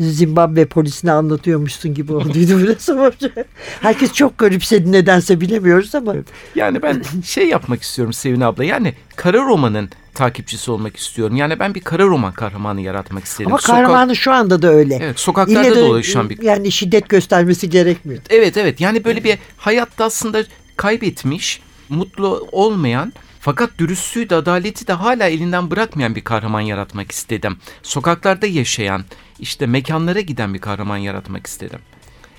Zimbabwe 0.00 0.64
polisine 0.64 1.12
anlatıyormuşsun 1.12 1.94
gibi 1.94 2.12
olduydu 2.12 2.58
biraz 2.58 2.90
ama 2.90 3.10
herkes 3.80 4.12
çok 4.12 4.38
garipsedi 4.38 4.92
nedense 4.92 5.40
bilemiyoruz 5.40 5.94
ama 5.94 6.14
Yani 6.54 6.82
ben 6.82 7.02
şey 7.24 7.48
yapmak 7.48 7.82
istiyorum 7.82 8.12
Sevin 8.12 8.40
abla. 8.40 8.64
Yani 8.64 8.94
kara 9.16 9.38
romanın 9.38 9.88
takipçisi 10.14 10.70
olmak 10.70 10.96
istiyorum. 10.96 11.36
Yani 11.36 11.58
ben 11.58 11.74
bir 11.74 11.80
kara 11.80 12.02
roman 12.04 12.32
kahramanı 12.32 12.80
yaratmak 12.80 13.24
istedim. 13.24 13.46
ama 13.50 13.58
Sokak- 13.58 13.76
kahramanı 13.76 14.16
şu 14.16 14.32
anda 14.32 14.62
da 14.62 14.68
öyle. 14.68 14.98
Evet, 15.02 15.20
sokaklarda 15.20 15.66
Yine 15.66 15.76
de, 15.76 15.80
dolaşan 15.80 16.30
bir 16.30 16.42
yani 16.42 16.72
şiddet 16.72 17.08
göstermesi 17.08 17.70
gerekmiyor. 17.70 18.22
Evet 18.30 18.56
evet 18.56 18.80
yani 18.80 19.04
böyle 19.04 19.24
bir 19.24 19.38
hayatta 19.56 20.04
aslında 20.04 20.44
kaybetmiş, 20.76 21.60
mutlu 21.88 22.48
olmayan 22.52 23.12
fakat 23.40 23.78
dürüstlüğü 23.78 24.30
de 24.30 24.34
adaleti 24.34 24.86
de 24.86 24.92
hala 24.92 25.28
elinden 25.28 25.70
bırakmayan 25.70 26.14
bir 26.14 26.24
kahraman 26.24 26.60
yaratmak 26.60 27.12
istedim. 27.12 27.56
Sokaklarda 27.82 28.46
yaşayan, 28.46 29.04
işte 29.38 29.66
mekanlara 29.66 30.20
giden 30.20 30.54
bir 30.54 30.58
kahraman 30.58 30.96
yaratmak 30.96 31.46
istedim. 31.46 31.80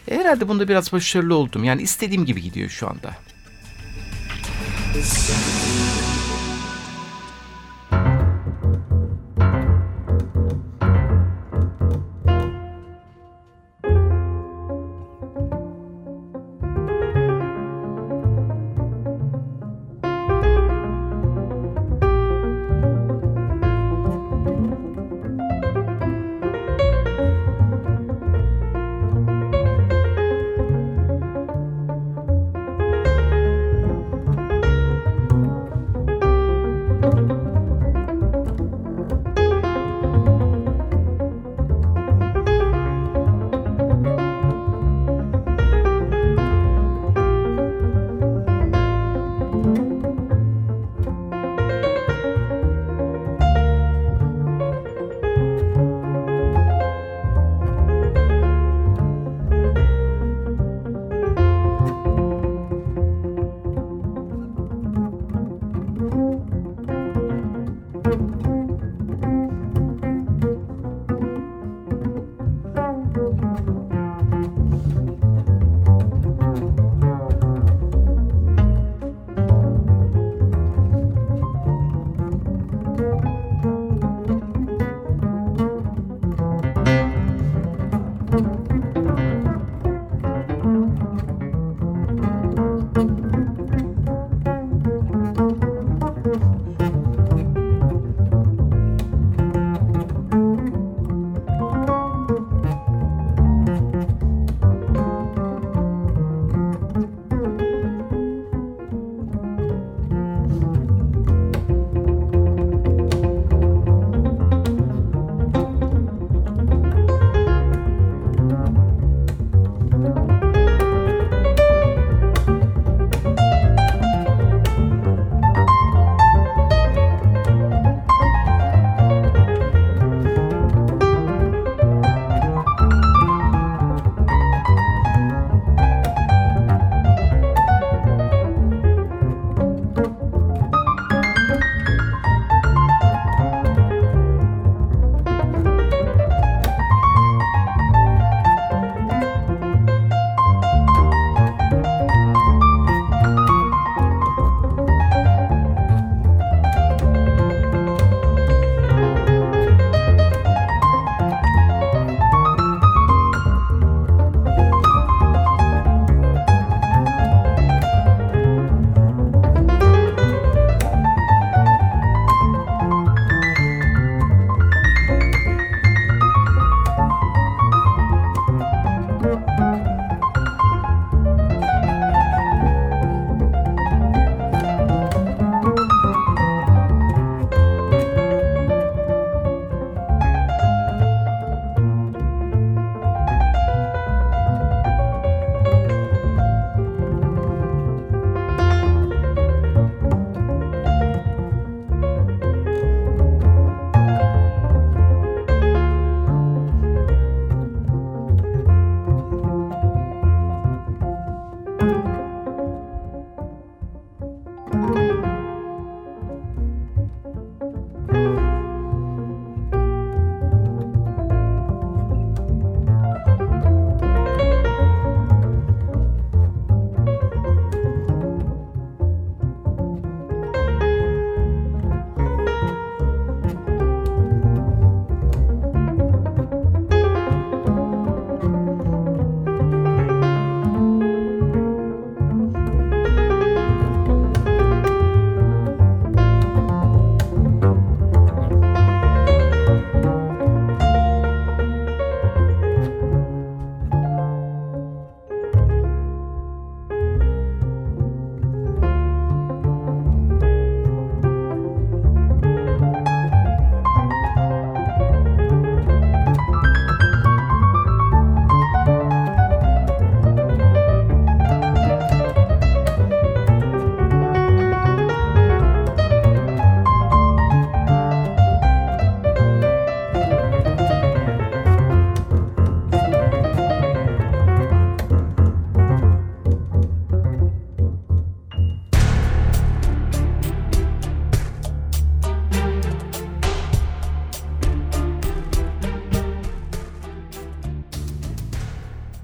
E, 0.08 0.16
herhalde 0.16 0.48
bunda 0.48 0.68
biraz 0.68 0.94
başarılı 0.94 1.36
oldum. 1.36 1.64
Yani 1.64 1.82
istediğim 1.82 2.26
gibi 2.26 2.42
gidiyor 2.42 2.70
şu 2.70 2.90
anda. 2.90 3.12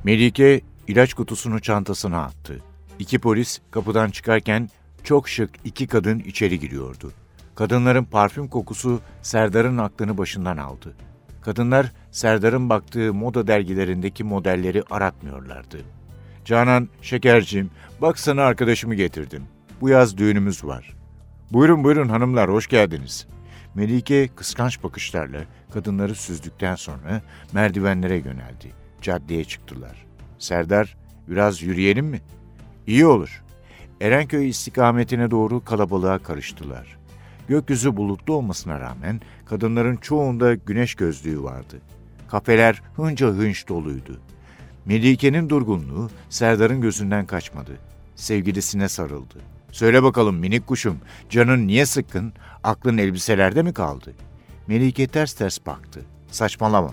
Melike 0.04 0.62
ilaç 0.88 1.14
kutusunu 1.14 1.60
çantasına 1.60 2.24
attı. 2.24 2.60
İki 3.00 3.20
polis 3.20 3.60
kapıdan 3.72 4.10
çıkarken 4.10 4.70
çok 5.04 5.30
şık 5.30 5.50
iki 5.64 5.88
kadın 5.88 6.20
içeri 6.20 6.60
giriyordu. 6.60 7.12
Kadınların 7.56 8.04
parfüm 8.04 8.48
kokusu 8.48 9.02
Serdar'ın 9.22 9.78
aklını 9.78 10.18
başından 10.18 10.58
aldı. 10.58 10.94
Kadınlar 11.42 11.92
Serdar'ın 12.12 12.70
baktığı 12.70 13.14
moda 13.14 13.48
dergilerindeki 13.48 14.24
modelleri 14.24 14.84
aratmıyorlardı. 14.90 15.78
Canan, 16.46 16.90
şekercim, 17.02 17.70
bak 18.02 18.20
sana 18.20 18.42
arkadaşımı 18.42 18.96
getirdim. 18.96 19.44
Bu 19.82 19.90
yaz 19.90 20.18
düğünümüz 20.18 20.64
var. 20.64 20.94
Buyurun 21.52 21.84
buyurun 21.84 22.10
hanımlar, 22.10 22.50
hoş 22.52 22.68
geldiniz. 22.68 23.28
Melike 23.76 24.28
kıskanç 24.28 24.84
bakışlarla 24.84 25.40
kadınları 25.74 26.16
süzdükten 26.16 26.76
sonra 26.76 27.22
merdivenlere 27.54 28.16
yöneldi. 28.16 28.81
Caddeye 29.02 29.44
çıktılar. 29.44 30.06
Serdar, 30.40 30.98
biraz 31.28 31.62
yürüyelim 31.62 32.06
mi? 32.06 32.22
İyi 32.88 33.06
olur. 33.06 33.44
Erenköy 34.02 34.50
istikametine 34.50 35.32
doğru 35.32 35.64
kalabalığa 35.66 36.20
karıştılar. 36.20 36.98
Gökyüzü 37.48 37.98
bulutlu 37.98 38.34
olmasına 38.34 38.80
rağmen 38.80 39.22
kadınların 39.46 39.96
çoğunda 39.98 40.54
güneş 40.56 40.96
gözlüğü 40.96 41.44
vardı. 41.44 41.82
Kafeler 42.28 42.82
hınca 42.96 43.28
hınç 43.28 43.68
doluydu. 43.68 44.20
Melike'nin 44.86 45.50
durgunluğu 45.50 46.10
Serdar'ın 46.30 46.82
gözünden 46.82 47.26
kaçmadı. 47.26 47.78
Sevgilisine 48.16 48.90
sarıldı. 48.90 49.36
Söyle 49.72 50.04
bakalım 50.04 50.36
minik 50.36 50.68
kuşum, 50.68 50.98
canın 51.30 51.68
niye 51.68 51.86
sıkkın? 51.86 52.34
Aklın 52.64 52.98
elbiselerde 52.98 53.64
mi 53.64 53.74
kaldı? 53.74 54.14
Melike 54.68 55.08
ters 55.08 55.34
ters 55.34 55.66
baktı. 55.66 56.02
Saçmalama. 56.32 56.92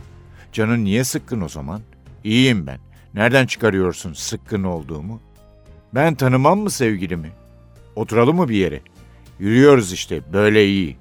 Canın 0.52 0.84
niye 0.84 1.04
sıkkın 1.04 1.40
o 1.40 1.48
zaman? 1.48 1.80
İyiyim 2.28 2.66
ben. 2.66 2.78
Nereden 3.14 3.46
çıkarıyorsun 3.46 4.12
sıkkın 4.12 4.62
olduğumu? 4.64 5.20
Ben 5.94 6.14
tanımam 6.14 6.58
mı 6.58 6.70
sevgilimi? 6.70 7.30
Oturalım 7.96 8.36
mı 8.36 8.48
bir 8.48 8.56
yere? 8.56 8.80
Yürüyoruz 9.38 9.92
işte, 9.92 10.32
böyle 10.32 10.66
iyi. 10.66 10.96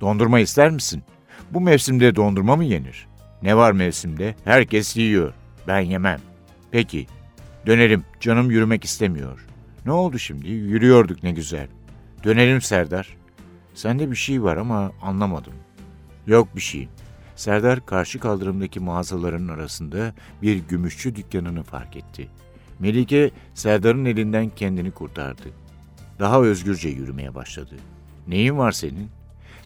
Dondurma 0.00 0.40
ister 0.40 0.70
misin? 0.70 1.02
Bu 1.50 1.60
mevsimde 1.60 2.16
dondurma 2.16 2.56
mı 2.56 2.64
yenir? 2.64 3.08
Ne 3.42 3.56
var 3.56 3.72
mevsimde? 3.72 4.34
Herkes 4.44 4.96
yiyor. 4.96 5.34
Ben 5.68 5.80
yemem. 5.80 6.20
Peki, 6.70 7.06
dönelim. 7.66 8.04
Canım 8.20 8.50
yürümek 8.50 8.84
istemiyor. 8.84 9.46
Ne 9.86 9.92
oldu 9.92 10.18
şimdi? 10.18 10.48
Yürüyorduk 10.48 11.22
ne 11.22 11.32
güzel. 11.32 11.68
Dönelim 12.24 12.60
Serdar. 12.60 13.16
Sende 13.74 14.10
bir 14.10 14.16
şey 14.16 14.42
var 14.42 14.56
ama 14.56 14.92
anlamadım. 15.02 15.54
Yok 16.26 16.56
bir 16.56 16.60
şey. 16.60 16.88
Serdar 17.40 17.86
karşı 17.86 18.18
kaldırımdaki 18.18 18.80
mağazaların 18.80 19.48
arasında 19.48 20.14
bir 20.42 20.56
gümüşçü 20.56 21.16
dükkanını 21.16 21.62
fark 21.62 21.96
etti. 21.96 22.28
Melike 22.78 23.30
Serdar'ın 23.54 24.04
elinden 24.04 24.48
kendini 24.48 24.90
kurtardı. 24.90 25.48
Daha 26.18 26.42
özgürce 26.42 26.88
yürümeye 26.88 27.34
başladı. 27.34 27.74
Neyin 28.28 28.58
var 28.58 28.72
senin? 28.72 29.10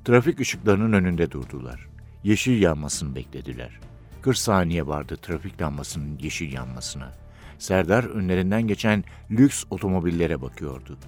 Trafik 0.04 0.40
ışıklarının 0.40 0.92
önünde 0.92 1.30
durdular. 1.30 1.88
Yeşil 2.24 2.62
yanmasını 2.62 3.14
beklediler. 3.14 3.80
40 4.22 4.36
saniye 4.36 4.86
vardı 4.86 5.16
trafik 5.22 5.62
lambasının 5.62 6.18
yeşil 6.18 6.52
yanmasına. 6.52 7.12
Serdar 7.58 8.04
önlerinden 8.04 8.62
geçen 8.62 9.04
lüks 9.30 9.64
otomobillere 9.70 10.42
bakıyordu. 10.42 10.98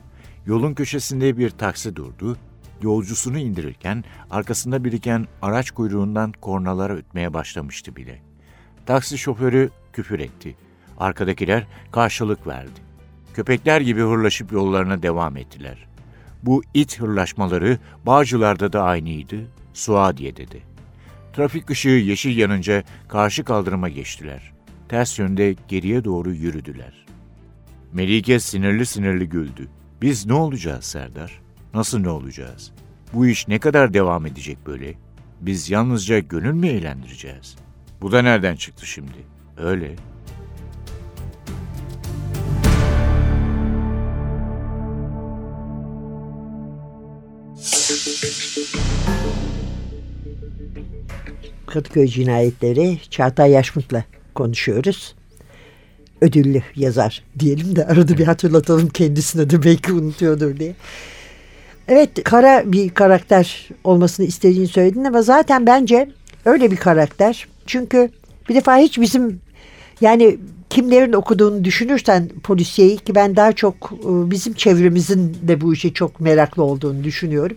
Yolun 0.47 0.75
köşesinde 0.75 1.39
bir 1.39 1.51
taksi 1.51 1.97
durdu. 1.97 2.37
Yolcusunu 2.83 3.39
indirirken 3.39 4.05
arkasında 4.31 4.85
biriken 4.85 5.27
araç 5.43 5.71
kuyruğundan 5.71 6.33
kornalar 6.33 6.91
ötmeye 6.91 7.35
başlamıştı 7.35 7.97
bile. 7.97 8.23
Taksi 8.87 9.19
şoförü 9.19 9.71
küfür 9.93 10.21
etti. 10.21 10.57
Arkadakiler 10.99 11.67
karşılık 11.93 12.47
verdi. 12.47 12.81
Köpekler 13.35 13.81
gibi 13.81 14.01
hırlaşıp 14.01 14.53
yollarına 14.53 15.03
devam 15.03 15.37
ettiler. 15.37 15.87
Bu 16.43 16.63
it 16.75 17.01
hırlaşmaları 17.01 17.79
Bağcılar'da 18.07 18.73
da 18.73 18.83
aynıydı, 18.83 19.37
Suadiye'de 19.75 20.51
de. 20.51 20.59
Trafik 21.33 21.71
ışığı 21.71 21.89
yeşil 21.89 22.37
yanınca 22.37 22.83
karşı 23.09 23.45
kaldırıma 23.45 23.89
geçtiler. 23.89 24.53
Ters 24.89 25.19
yönde 25.19 25.57
geriye 25.69 26.05
doğru 26.05 26.33
yürüdüler. 26.33 27.07
Melike 27.93 28.41
sinirli 28.41 28.87
sinirli 28.87 29.29
güldü. 29.29 29.69
Biz 30.03 30.27
ne 30.27 30.33
olacağız 30.33 30.85
Serdar? 30.85 31.46
Nasıl 31.77 31.99
ne 31.99 32.09
olacağız? 32.09 32.73
Bu 33.13 33.27
iş 33.27 33.49
ne 33.49 33.59
kadar 33.59 33.95
devam 33.95 34.27
edecek 34.27 34.59
böyle? 34.67 34.95
Biz 35.41 35.71
yalnızca 35.71 36.19
gönül 36.19 36.53
mü 36.53 36.67
eğlendireceğiz? 36.67 37.57
Bu 38.01 38.13
da 38.13 38.23
nereden 38.23 38.57
çıktı 38.57 38.87
şimdi? 38.87 39.13
Öyle. 39.57 39.97
Kadıköy 51.67 52.07
cinayetleri 52.07 52.99
Çağatay 53.11 53.51
Yaşmut'la 53.51 54.05
konuşuyoruz. 54.35 55.15
Ödüllü 56.21 56.63
yazar 56.77 57.23
diyelim 57.39 57.77
de 57.77 57.87
arada 57.87 58.19
bir 58.19 58.25
hatırlatalım 58.27 58.89
kendisine 58.89 59.51
de 59.51 59.63
belki 59.63 59.93
unutuyordur 59.93 60.57
diye. 60.57 60.75
Evet 61.89 62.25
kara 62.25 62.73
bir 62.73 62.89
karakter 62.91 63.69
olmasını 63.85 64.27
istediğini 64.27 64.69
söyledin 64.69 65.05
ama 65.05 65.23
zaten 65.23 65.67
bence 65.67 66.09
öyle 66.45 66.71
bir 66.71 66.77
karakter. 66.77 67.47
Çünkü 67.67 68.11
bir 68.49 68.55
defa 68.55 68.77
hiç 68.77 69.01
bizim 69.01 69.41
yani 70.01 70.39
kimlerin 70.71 71.13
okuduğunu 71.13 71.65
düşünürsen 71.65 72.29
polisiyeyi 72.43 72.97
ki 72.97 73.15
ben 73.15 73.37
daha 73.37 73.53
çok 73.53 73.75
e, 73.93 74.31
bizim 74.31 74.55
çevremizin 74.55 75.37
de 75.43 75.61
bu 75.61 75.75
işe 75.75 75.93
çok 75.93 76.21
meraklı 76.21 76.63
olduğunu 76.63 77.05
düşünüyorum. 77.05 77.57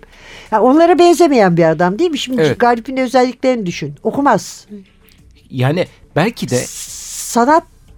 Yani 0.52 0.62
onlara 0.62 1.00
benzemeyen 1.00 1.58
bir 1.58 1.64
adam 1.64 2.00
değil 2.00 2.12
mi? 2.12 2.18
Şimdi 2.18 2.42
Evet. 2.42 2.60
Galip'in 2.60 2.98
özelliklerini 2.98 3.66
düşün. 3.66 3.96
Okumaz. 4.04 4.68
Yani 5.50 5.88
belki 6.16 6.50
de 6.50 6.56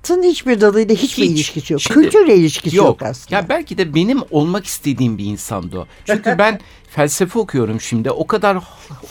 Sanatın 0.03 0.29
hiçbir 0.29 0.61
dalıyla 0.61 0.95
hiçbir 0.95 1.23
Hiç. 1.23 1.31
ilişkisi 1.31 1.73
yok. 1.73 1.81
Şimdi- 1.81 1.99
Kültürle 1.99 2.35
ilişkisi 2.35 2.75
yok, 2.77 3.01
aslında. 3.01 3.35
Ya 3.35 3.49
belki 3.49 3.77
de 3.77 3.95
benim 3.95 4.19
olmak 4.31 4.65
istediğim 4.65 5.17
bir 5.17 5.25
insandı 5.25 5.79
o. 5.79 5.87
Çünkü 6.05 6.35
ben 6.37 6.59
felsefe 6.89 7.39
okuyorum 7.39 7.81
şimdi. 7.81 8.11
O 8.11 8.27
kadar 8.27 8.57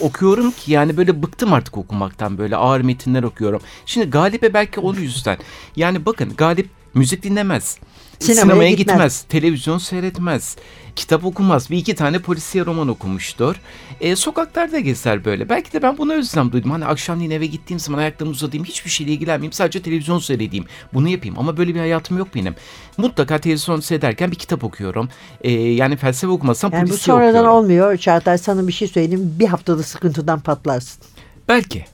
okuyorum 0.01 0.51
ki 0.51 0.73
yani 0.73 0.97
böyle 0.97 1.23
bıktım 1.23 1.53
artık 1.53 1.77
okumaktan. 1.79 2.39
Böyle 2.39 2.57
ağır 2.57 2.81
metinler 2.81 3.23
okuyorum. 3.23 3.61
Şimdi 3.87 4.11
Galip'e 4.11 4.55
belki 4.55 4.81
o 4.81 4.95
yüzden. 5.01 5.39
Yani 5.77 6.07
bakın 6.07 6.33
Galip 6.37 6.69
müzik 6.95 7.23
dinlemez. 7.23 7.79
Sinemaya 8.19 8.43
Sinemaya, 8.43 8.71
gitmez. 8.71 8.87
gitmez. 8.95 9.23
televizyon 9.29 9.79
seyretmez, 9.79 10.57
kitap 11.01 11.25
okumaz. 11.25 11.71
Bir 11.71 11.77
iki 11.77 11.95
tane 11.95 12.19
polisiye 12.19 12.67
roman 12.67 12.89
okumuştur. 12.89 13.57
E, 14.01 14.17
sokaklarda 14.17 14.79
gezer 14.81 15.25
böyle. 15.25 15.49
Belki 15.49 15.73
de 15.73 15.83
ben 15.83 15.99
bunu 15.99 16.13
özlem 16.13 16.53
duydum. 16.53 16.71
Hani 16.71 16.85
akşamleyin 16.87 17.31
eve 17.31 17.47
gittiğim 17.47 17.81
zaman 17.81 17.99
ayaklarımı 17.99 18.33
uzatayım, 18.33 18.65
hiçbir 18.65 18.91
şeyle 18.91 19.13
ilgilenmeyeyim, 19.13 19.53
sadece 19.53 19.83
televizyon 19.83 20.19
seyredeyim. 20.19 20.65
Bunu 20.95 21.09
yapayım 21.09 21.39
ama 21.39 21.57
böyle 21.57 21.75
bir 21.75 21.81
hayatım 21.81 22.19
yok 22.19 22.29
benim. 22.35 22.55
Mutlaka 22.97 23.39
televizyon 23.39 23.81
seyrederken 23.81 24.31
bir 24.31 24.37
kitap 24.37 24.65
okuyorum. 24.65 25.09
E, 25.41 25.51
yani 25.53 25.97
felsefe 25.97 26.27
okumasam 26.33 26.73
Yani 26.73 26.83
bu 26.85 26.89
polisiye 26.89 27.15
sonradan 27.15 27.29
okuyorum. 27.31 27.51
olmuyor. 27.53 27.97
Çağatay 27.97 28.39
sana 28.39 28.69
bir 28.69 28.73
şey 28.73 28.89
söyleyeyim. 28.89 29.35
Bir 29.39 29.47
haftada 29.47 29.83
sıkıntıdan 29.83 30.41
patlarsın. 30.41 31.03
Belki. 31.49 31.85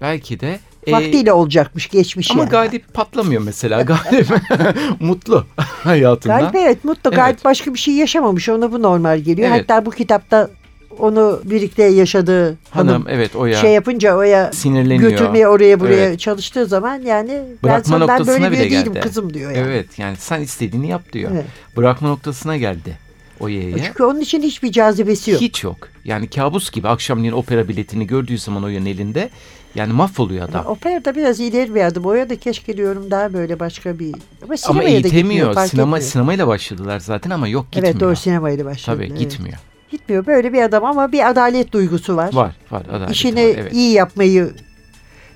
Belki 0.00 0.40
de. 0.40 0.60
E, 0.86 0.92
Vaktiyle 0.92 1.32
olacakmış 1.32 1.88
geçmiş 1.88 2.30
ama 2.30 2.40
yani. 2.40 2.50
Galip 2.50 2.94
patlamıyor 2.94 3.42
mesela. 3.42 3.82
Galip 3.82 4.28
mutlu 5.00 5.46
hayatından. 5.56 6.40
Galip 6.40 6.54
evet 6.54 6.84
mutlu. 6.84 7.10
Evet. 7.10 7.16
Galip 7.16 7.44
başka 7.44 7.74
bir 7.74 7.78
şey 7.78 7.94
yaşamamış. 7.94 8.48
Ona 8.48 8.72
bu 8.72 8.82
normal 8.82 9.18
geliyor. 9.18 9.48
Evet. 9.50 9.60
Hatta 9.70 9.86
bu 9.86 9.90
kitapta 9.90 10.50
onu 10.98 11.40
birlikte 11.44 11.82
yaşadığı 11.84 12.56
hanım, 12.70 12.88
Hanım 12.88 13.04
evet 13.08 13.36
o 13.36 13.46
ya. 13.46 13.56
şey 13.60 13.70
yapınca 13.72 14.16
oya 14.16 14.52
Sinirleniyor. 14.52 15.10
götürmeye 15.10 15.48
oraya 15.48 15.80
buraya 15.80 16.06
Evet. 16.06 16.20
çalıştığı 16.20 16.66
zaman 16.66 17.02
yani 17.02 17.30
ben 17.32 17.62
Bırakma 17.62 18.00
ben 18.00 18.00
noktasına 18.00 18.40
böyle 18.50 18.50
bile 18.50 18.70
değilim 18.70 18.92
geldi. 18.92 19.00
kızım 19.00 19.34
diyor 19.34 19.50
yani. 19.50 19.66
Evet 19.68 19.98
yani 19.98 20.16
sen 20.16 20.40
istediğini 20.40 20.88
yap 20.88 21.12
diyor. 21.12 21.30
Evet. 21.34 21.44
Bırakma 21.76 22.08
noktasına 22.08 22.56
geldi 22.56 22.98
o 23.40 23.48
yeğe. 23.48 23.74
Çünkü 23.86 24.02
onun 24.02 24.20
için 24.20 24.42
hiçbir 24.42 24.72
cazibesi 24.72 25.30
yok. 25.30 25.40
Hiç 25.40 25.64
yok. 25.64 25.76
Yani 26.04 26.26
kabus 26.30 26.70
gibi 26.70 26.88
akşamleyin 26.88 27.32
opera 27.32 27.68
biletini 27.68 28.06
gördüğü 28.06 28.38
zaman 28.38 28.64
o 28.64 28.68
yan 28.68 28.86
elinde 28.86 29.30
yani 29.74 29.92
mahvoluyor 29.92 30.48
adam. 30.48 30.66
Operada 30.66 31.14
biraz 31.16 31.40
ileri 31.40 31.74
bir 31.74 31.80
adım. 31.80 32.04
Oya 32.04 32.30
da 32.30 32.36
keşke 32.36 32.76
diyorum 32.76 33.10
daha 33.10 33.32
böyle 33.32 33.60
başka 33.60 33.98
bir... 33.98 34.12
Ama 34.14 34.20
Ama 34.48 34.56
sinemaya 34.56 34.88
da 34.88 34.90
eğitemiyor. 34.90 35.54
fark 35.54 35.70
Sinema, 35.70 35.96
etmiyor. 35.96 36.10
sinemayla 36.12 36.46
başladılar 36.46 37.00
zaten 37.00 37.30
ama 37.30 37.48
yok 37.48 37.66
gitmiyor. 37.72 37.92
Evet 37.92 38.00
doğru 38.00 38.16
sinemayla 38.16 38.64
başladı. 38.64 38.96
Tabii 38.96 39.06
evet. 39.06 39.18
gitmiyor. 39.18 39.58
Gitmiyor 39.90 40.26
böyle 40.26 40.52
bir 40.52 40.62
adam 40.62 40.84
ama 40.84 41.12
bir 41.12 41.28
adalet 41.30 41.72
duygusu 41.72 42.16
var. 42.16 42.34
Var 42.34 42.56
var. 42.70 42.82
adalet 42.92 43.10
İşini 43.10 43.48
var, 43.48 43.54
evet. 43.58 43.72
iyi 43.72 43.92
yapmayı 43.92 44.52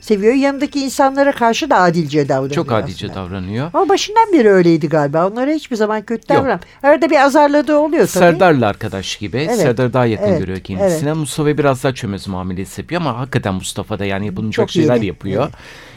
seviyor. 0.09 0.35
Yanındaki 0.35 0.81
insanlara 0.81 1.33
karşı 1.33 1.71
da 1.71 1.77
adilce 1.77 2.29
davranıyor. 2.29 2.55
Çok 2.55 2.73
adice 2.73 3.07
aslında. 3.07 3.21
davranıyor. 3.21 3.71
Ama 3.75 3.89
başından 3.89 4.33
beri 4.33 4.51
öyleydi 4.51 4.89
galiba. 4.89 5.29
Onlara 5.29 5.51
hiçbir 5.51 5.77
zaman 5.77 6.03
kötü 6.03 6.29
davran. 6.29 6.61
Arada 6.83 7.11
bir 7.11 7.17
azarladığı 7.17 7.77
oluyor 7.77 8.07
tabii. 8.07 8.25
Serdar'la 8.25 8.67
arkadaş 8.67 9.17
gibi. 9.17 9.37
Evet, 9.37 9.57
Serdar 9.57 9.93
daha 9.93 10.07
yakın 10.07 10.25
evet, 10.27 10.39
görüyor 10.39 10.61
kendisine. 10.61 11.13
Mustafa 11.13 11.59
biraz 11.59 11.85
daha 11.85 11.95
çömez 11.95 12.29
muamelesi 12.29 12.81
yapıyor 12.81 13.01
ama 13.01 13.19
hakikaten 13.19 13.55
Mustafa 13.55 13.99
da 13.99 14.05
yani 14.05 14.27
yapılacak 14.27 14.55
Çok 14.55 14.71
şeyler 14.71 14.95
yeni, 14.95 15.07
yapıyor. 15.07 15.43
evet. 15.43 15.55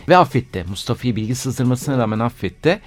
Ve 0.09 0.17
affetti. 0.17 0.65
Mustafa'yı 0.69 1.15
bilgi 1.15 1.35
sızdırmasına 1.35 1.97
rağmen 1.97 2.19
affetti. 2.19 2.79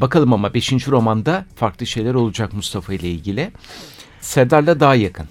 Bakalım 0.00 0.32
ama 0.32 0.54
5. 0.54 0.88
romanda 0.88 1.44
farklı 1.56 1.86
şeyler 1.86 2.14
olacak 2.14 2.52
Mustafa 2.52 2.94
ile 2.94 3.10
ilgili. 3.10 3.50
Serdar'la 4.20 4.80
daha 4.80 4.94
yakın. 4.94 5.26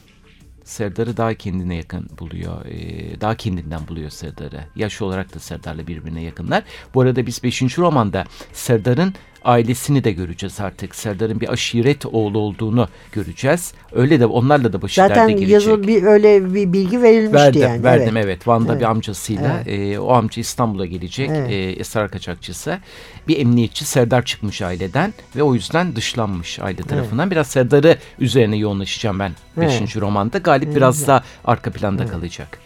Serdar'ı 0.65 1.17
daha 1.17 1.33
kendine 1.33 1.75
yakın 1.75 2.09
buluyor. 2.19 2.65
Ee, 2.65 3.21
daha 3.21 3.35
kendinden 3.35 3.87
buluyor 3.87 4.09
Serdar'ı. 4.09 4.65
Yaş 4.75 5.01
olarak 5.01 5.35
da 5.35 5.39
Serdar'la 5.39 5.87
birbirine 5.87 6.21
yakınlar. 6.21 6.63
Bu 6.93 7.01
arada 7.01 7.25
biz 7.25 7.43
5. 7.43 7.77
romanda 7.77 8.25
Serdar'ın 8.53 9.13
ailesini 9.45 10.03
de 10.03 10.11
göreceğiz 10.11 10.59
artık. 10.59 10.95
Serdar'ın 10.95 11.41
bir 11.41 11.49
aşiret 11.49 12.05
oğlu 12.05 12.39
olduğunu 12.39 12.87
göreceğiz. 13.11 13.73
Öyle 13.91 14.19
de 14.19 14.25
onlarla 14.25 14.73
da 14.73 14.81
başı 14.81 15.01
Zaten 15.01 15.15
derde 15.15 15.31
girecek. 15.31 15.53
yazılı 15.53 15.87
bir 15.87 16.03
öyle 16.03 16.53
bir 16.53 16.73
bilgi 16.73 17.01
verilmişti 17.01 17.35
Verdim, 17.35 17.61
yani. 17.61 17.83
verdim 17.83 18.17
evet. 18.17 18.25
evet. 18.25 18.47
Van'da 18.47 18.71
Evet. 18.71 18.81
bir 18.81 18.85
amcasıyla 18.85 19.61
e, 19.65 19.99
o 19.99 20.13
amca 20.13 20.41
İstanbul'a 20.41 20.85
gelecek. 20.85 21.29
Evet. 21.33 21.51
E, 21.51 21.55
esrar 21.55 22.11
kaçakçısı. 22.11 22.79
Bir 23.27 23.39
emniyetçi 23.39 23.85
Serdar 23.85 24.25
çıkmış 24.25 24.61
aileden 24.61 25.13
ve 25.35 25.43
o 25.43 25.53
yüzden 25.53 25.95
dışlanmış 25.95 26.59
aile 26.59 26.81
tarafından. 26.81 27.31
Biraz 27.31 27.47
Serdar'ı 27.47 27.97
üzerine 28.19 28.57
yoğunlaşacağım 28.57 29.19
ben 29.19 29.31
5. 29.57 29.73
Evet. 29.79 29.97
romanda. 29.97 30.37
Galip 30.37 30.75
biraz 30.75 31.07
daha 31.07 31.23
arka 31.45 31.71
planda 31.71 32.07
kalacak. 32.07 32.59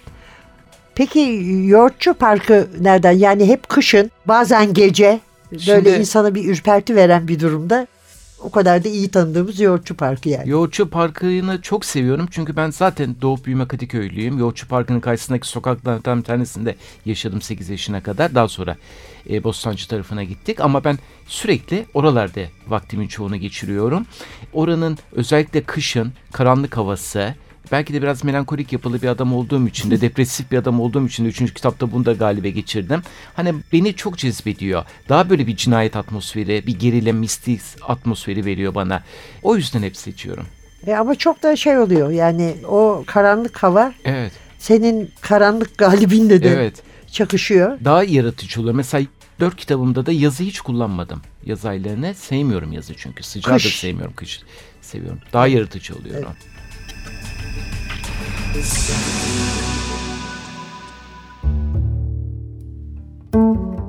Peki 0.95 1.41
Yoğurtçu 1.65 2.13
Parkı 2.13 2.67
nereden? 2.79 3.11
Yani 3.11 3.47
hep 3.47 3.69
kışın 3.69 4.11
bazen 4.25 4.73
gece 4.73 5.19
böyle 5.51 5.61
Şimdi- 5.61 5.89
insana 5.89 6.35
bir 6.35 6.49
ürperti 6.49 6.95
veren 6.95 7.27
bir 7.27 7.39
durumda. 7.39 7.87
O 8.43 8.51
kadar 8.51 8.83
da 8.83 8.89
iyi 8.89 9.11
tanıdığımız 9.11 9.59
Yoğurtçu 9.59 9.95
Parkı 9.95 10.29
yani. 10.29 10.49
Yoğurtçu 10.49 10.89
Parkı'nı 10.89 11.61
çok 11.61 11.85
seviyorum 11.85 12.27
çünkü 12.31 12.55
ben 12.55 12.69
zaten 12.69 13.15
doğup 13.21 13.45
büyüme 13.45 13.67
Kadıköylüyüm. 13.67 14.37
Yoğurtçu 14.37 14.67
Parkı'nın 14.67 14.99
karşısındaki 14.99 15.47
sokaklardan 15.47 16.19
bir 16.19 16.23
tanesinde 16.23 16.75
yaşadım 17.05 17.41
8 17.41 17.69
yaşına 17.69 18.03
kadar. 18.03 18.35
Daha 18.35 18.47
sonra 18.47 18.77
e, 19.29 19.43
Bostancı 19.43 19.87
tarafına 19.87 20.23
gittik 20.23 20.61
ama 20.61 20.83
ben 20.83 20.97
sürekli 21.27 21.85
oralarda 21.93 22.41
vaktimin 22.67 23.07
çoğunu 23.07 23.35
geçiriyorum. 23.37 24.05
Oranın 24.53 24.97
özellikle 25.11 25.63
kışın 25.63 26.13
karanlık 26.31 26.77
havası, 26.77 27.35
belki 27.71 27.93
de 27.93 28.01
biraz 28.01 28.23
melankolik 28.23 28.73
yapılı 28.73 29.01
bir 29.01 29.07
adam 29.07 29.33
olduğum 29.33 29.67
için 29.67 29.91
de 29.91 30.01
depresif 30.01 30.51
bir 30.51 30.57
adam 30.57 30.79
olduğum 30.79 31.07
için 31.07 31.25
de 31.25 31.29
3. 31.29 31.53
kitapta 31.53 31.91
bunu 31.91 32.05
da 32.05 32.13
galibe 32.13 32.49
geçirdim. 32.49 33.01
Hani 33.33 33.53
beni 33.73 33.95
çok 33.95 34.17
cezbediyor. 34.17 34.83
Daha 35.09 35.29
böyle 35.29 35.47
bir 35.47 35.55
cinayet 35.55 35.95
atmosferi, 35.95 36.67
bir 36.67 36.79
gerilim, 36.79 37.17
mistik 37.17 37.61
atmosferi 37.81 38.45
veriyor 38.45 38.75
bana. 38.75 39.03
O 39.43 39.55
yüzden 39.55 39.83
hep 39.83 39.97
seçiyorum. 39.97 40.45
E 40.87 40.93
ama 40.95 41.15
çok 41.15 41.43
da 41.43 41.55
şey 41.55 41.77
oluyor 41.77 42.11
yani 42.11 42.55
o 42.67 43.03
karanlık 43.07 43.57
hava 43.63 43.93
Evet, 44.05 44.31
senin 44.59 45.11
karanlık 45.21 45.77
galibinle 45.77 46.43
de 46.43 46.49
evet. 46.49 46.83
çakışıyor. 47.11 47.77
Daha 47.85 48.03
yaratıcı 48.03 48.61
oluyor. 48.61 48.75
Mesela 48.75 49.05
dört 49.39 49.55
kitabımda 49.55 50.05
da 50.05 50.11
yazı 50.11 50.43
hiç 50.43 50.61
kullanmadım. 50.61 51.21
Yaz 51.45 51.65
aylarını 51.65 52.13
sevmiyorum 52.13 52.73
yazı 52.73 52.93
çünkü. 52.97 53.23
Sıcağı 53.23 53.53
da 53.53 53.57
Kış. 53.57 53.79
sevmiyorum, 53.79 54.13
kış 54.15 54.39
seviyorum. 54.81 55.19
Daha 55.33 55.47
yaratıcı 55.47 55.95
oluyor. 55.95 56.15
Evet. 56.15 56.27
Thank 58.51 58.93
you. 63.75 63.88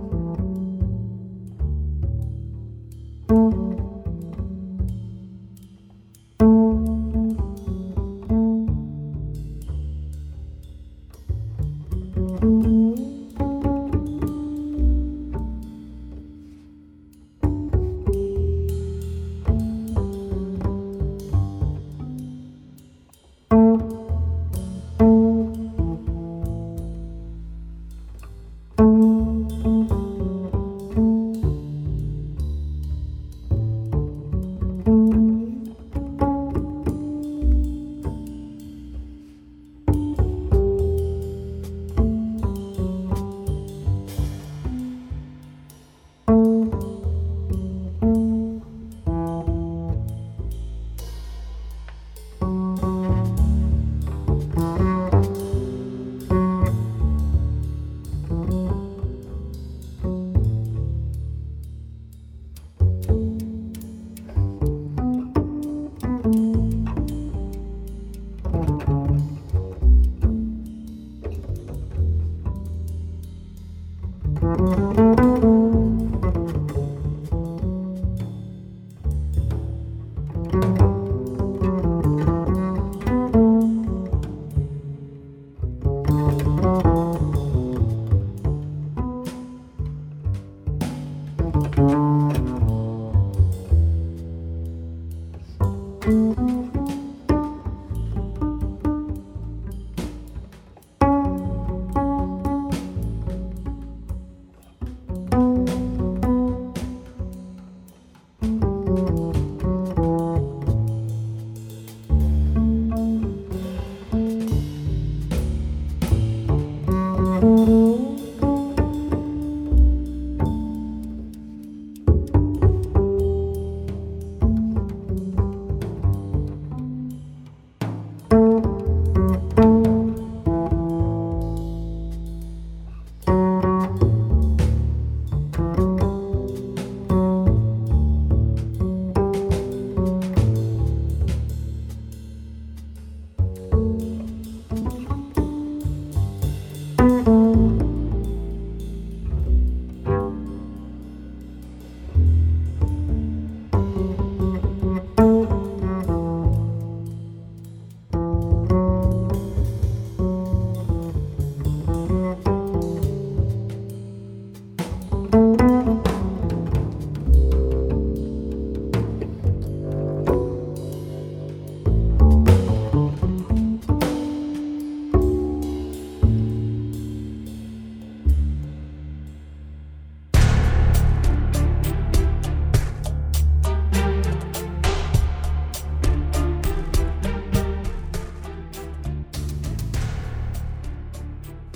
Música 117.41 118.00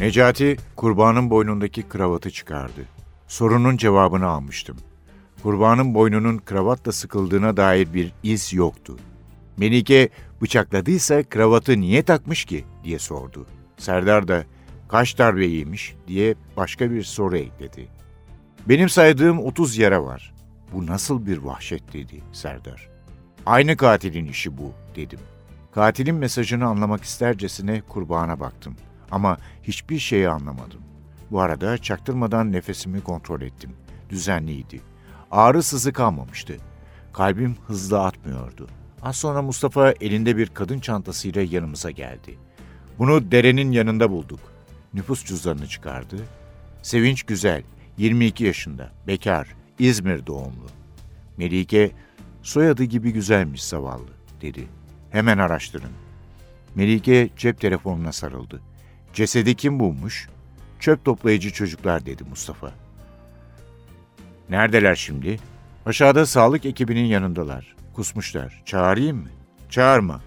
Necati 0.01 0.57
kurbanın 0.77 1.31
boynundaki 1.31 1.83
kravatı 1.83 2.31
çıkardı. 2.31 2.81
Sorunun 3.29 3.77
cevabını 3.77 4.27
almıştım. 4.27 4.77
Kurbanın 5.43 5.95
boynunun 5.95 6.39
kravatla 6.39 6.93
sıkıldığına 6.93 7.57
dair 7.57 7.95
bir 7.95 8.13
iz 8.23 8.53
yoktu. 8.53 8.97
Melike 9.57 10.09
bıçakladıysa 10.43 11.23
kravatı 11.23 11.81
niye 11.81 12.03
takmış 12.03 12.45
ki 12.45 12.65
diye 12.85 12.99
sordu. 12.99 13.47
Serdar 13.77 14.29
da 14.29 14.45
kaç 14.89 15.19
darbe 15.19 15.47
yemiş 15.47 15.95
diye 16.09 16.35
başka 16.57 16.91
bir 16.91 17.03
soru 17.03 17.37
ekledi. 17.37 17.89
Benim 18.69 18.89
saydığım 18.89 19.39
30 19.39 19.79
yara 19.79 20.05
var. 20.05 20.35
Bu 20.73 20.87
nasıl 20.87 21.27
bir 21.27 21.39
vahşet 21.39 21.93
dedi 21.93 22.23
Serdar. 22.33 22.89
Aynı 23.47 23.77
katilin 23.77 24.27
işi 24.27 24.59
bu 24.59 24.73
dedim. 24.97 25.21
Katilin 25.75 26.15
mesajını 26.15 26.67
anlamak 26.67 27.05
istercesine 27.05 27.83
kurbağana 27.89 28.41
baktım. 28.41 28.77
Ama 29.11 29.39
hiçbir 29.63 29.99
şeyi 29.99 30.29
anlamadım. 30.29 30.81
Bu 31.31 31.41
arada 31.41 31.79
çaktırmadan 31.79 32.53
nefesimi 32.53 33.01
kontrol 33.01 33.41
ettim. 33.41 33.71
Düzenliydi. 34.11 34.81
Ağrı 35.31 35.63
sızı 35.63 35.93
kalmamıştı. 35.93 36.57
Kalbim 37.13 37.57
hızlı 37.67 38.05
atmıyordu. 38.05 38.69
Az 39.03 39.17
sonra 39.17 39.43
Mustafa 39.43 39.93
elinde 39.93 40.37
bir 40.37 40.47
kadın 40.47 40.81
çantasıyla 40.81 41.43
yanımıza 41.43 41.91
geldi. 41.91 42.39
Bunu 42.99 43.31
derenin 43.31 43.73
yanında 43.73 44.11
bulduk. 44.11 44.41
Nüfus 44.95 45.25
cüzdanını 45.25 45.67
çıkardı. 45.67 46.17
Sevinç 46.83 47.23
Güzel, 47.23 47.63
22 47.99 48.45
yaşında, 48.45 48.93
bekar, 49.07 49.49
İzmir 49.79 50.27
doğumlu. 50.27 50.67
Melike, 51.37 51.91
soyadı 52.43 52.85
gibi 52.85 53.13
güzelmiş 53.13 53.65
zavallı, 53.65 54.09
dedi. 54.41 54.69
Hemen 55.11 55.39
araştırın. 55.39 55.93
Melike 56.75 57.31
cep 57.37 57.61
telefonuna 57.61 58.13
sarıldı. 58.13 58.61
Cesedi 59.15 59.55
kim 59.55 59.81
bulmuş? 59.81 60.29
Çöp 60.81 61.05
toplayıcı 61.05 61.51
çocuklar 61.51 62.07
dedi 62.07 62.25
Mustafa. 62.25 62.73
Neredeler 64.51 64.95
şimdi? 64.95 65.39
Aşağıda 65.87 66.27
sağlık 66.27 66.67
ekibinin 66.67 67.05
yanındalar. 67.05 67.77
Kusmuşlar. 67.95 68.63
Çağırayım 68.65 69.17
mı? 69.17 69.29
Çağırma. 69.71 70.21